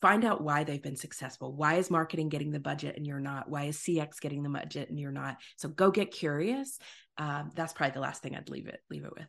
find 0.00 0.24
out 0.24 0.42
why 0.42 0.64
they've 0.64 0.82
been 0.82 0.96
successful. 0.96 1.54
Why 1.54 1.74
is 1.74 1.90
marketing 1.90 2.30
getting 2.30 2.50
the 2.50 2.58
budget 2.58 2.96
and 2.96 3.06
you're 3.06 3.20
not? 3.20 3.50
Why 3.50 3.64
is 3.64 3.76
cx 3.76 4.18
getting 4.18 4.42
the 4.42 4.48
budget 4.48 4.88
and 4.88 4.98
you're 4.98 5.12
not? 5.12 5.36
So 5.56 5.68
go 5.68 5.90
get 5.90 6.10
curious. 6.10 6.78
Um, 7.18 7.50
that's 7.54 7.74
probably 7.74 7.92
the 7.92 8.00
last 8.00 8.22
thing 8.22 8.34
i'd 8.34 8.48
leave 8.48 8.66
it 8.66 8.80
leave 8.88 9.04
it 9.04 9.12
with 9.14 9.26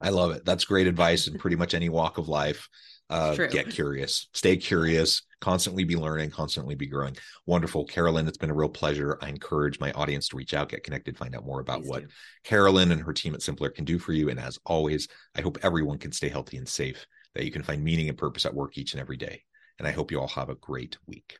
I 0.00 0.10
love 0.10 0.30
it. 0.30 0.44
That's 0.44 0.64
great 0.64 0.86
advice 0.86 1.26
in 1.26 1.38
pretty 1.38 1.56
much 1.56 1.74
any 1.74 1.88
walk 1.88 2.18
of 2.18 2.28
life. 2.28 2.68
Uh, 3.10 3.34
get 3.34 3.70
curious, 3.70 4.28
stay 4.34 4.54
curious, 4.54 5.22
constantly 5.40 5.82
be 5.82 5.96
learning, 5.96 6.30
constantly 6.30 6.74
be 6.74 6.86
growing. 6.86 7.16
Wonderful. 7.46 7.86
Carolyn, 7.86 8.28
it's 8.28 8.36
been 8.36 8.50
a 8.50 8.54
real 8.54 8.68
pleasure. 8.68 9.18
I 9.22 9.30
encourage 9.30 9.80
my 9.80 9.92
audience 9.92 10.28
to 10.28 10.36
reach 10.36 10.52
out, 10.52 10.68
get 10.68 10.84
connected, 10.84 11.16
find 11.16 11.34
out 11.34 11.46
more 11.46 11.60
about 11.60 11.80
Please 11.80 11.88
what 11.88 12.02
do. 12.02 12.08
Carolyn 12.44 12.92
and 12.92 13.00
her 13.00 13.14
team 13.14 13.34
at 13.34 13.40
Simpplr 13.40 13.74
can 13.74 13.86
do 13.86 13.98
for 13.98 14.12
you. 14.12 14.28
And 14.28 14.38
as 14.38 14.58
always, 14.66 15.08
I 15.34 15.40
hope 15.40 15.56
everyone 15.62 15.96
can 15.96 16.12
stay 16.12 16.28
healthy 16.28 16.58
and 16.58 16.68
safe, 16.68 17.06
that 17.34 17.46
you 17.46 17.50
can 17.50 17.62
find 17.62 17.82
meaning 17.82 18.10
and 18.10 18.18
purpose 18.18 18.44
at 18.44 18.54
work 18.54 18.76
each 18.76 18.92
and 18.92 19.00
every 19.00 19.16
day. 19.16 19.42
And 19.78 19.88
I 19.88 19.92
hope 19.92 20.10
you 20.10 20.20
all 20.20 20.28
have 20.28 20.50
a 20.50 20.54
great 20.56 20.98
week. 21.06 21.38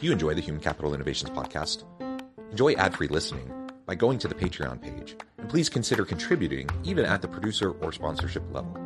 You 0.00 0.12
enjoy 0.12 0.34
the 0.34 0.40
Human 0.40 0.60
Capital 0.60 0.94
Innovations 0.94 1.30
podcast? 1.30 1.84
Enjoy 2.52 2.74
ad 2.74 2.94
free 2.94 3.08
listening 3.08 3.50
by 3.86 3.94
going 3.94 4.18
to 4.18 4.28
the 4.28 4.34
Patreon 4.34 4.80
page, 4.80 5.16
and 5.38 5.48
please 5.48 5.70
consider 5.70 6.04
contributing 6.04 6.68
even 6.84 7.06
at 7.06 7.22
the 7.22 7.28
producer 7.28 7.70
or 7.70 7.92
sponsorship 7.92 8.44
level. 8.52 8.76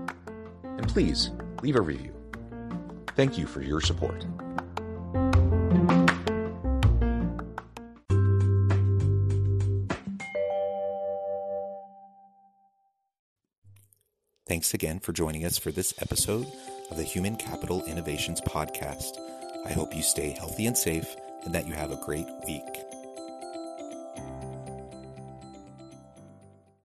And 0.64 0.88
please 0.88 1.33
leave 1.62 1.74
a 1.74 1.81
review. 1.81 2.14
Thank 3.16 3.37
you 3.37 3.46
for 3.46 3.62
your 3.62 3.81
support. 3.81 4.24
Thanks 14.46 14.74
again 14.74 15.00
for 15.00 15.12
joining 15.12 15.44
us 15.44 15.59
for 15.59 15.72
this 15.72 15.92
episode 16.00 16.46
of 16.92 16.98
the 16.98 17.02
Human 17.02 17.35
Capital 17.35 17.85
Innovations 17.87 18.40
Podcast. 18.40 19.18
I 19.66 19.72
hope 19.72 19.92
you 19.92 20.02
stay 20.02 20.31
healthy 20.31 20.66
and 20.66 20.79
safe 20.79 21.16
and 21.44 21.52
that 21.52 21.66
you 21.66 21.74
have 21.74 21.90
a 21.90 22.00
great 22.05 22.29
week. 22.46 22.86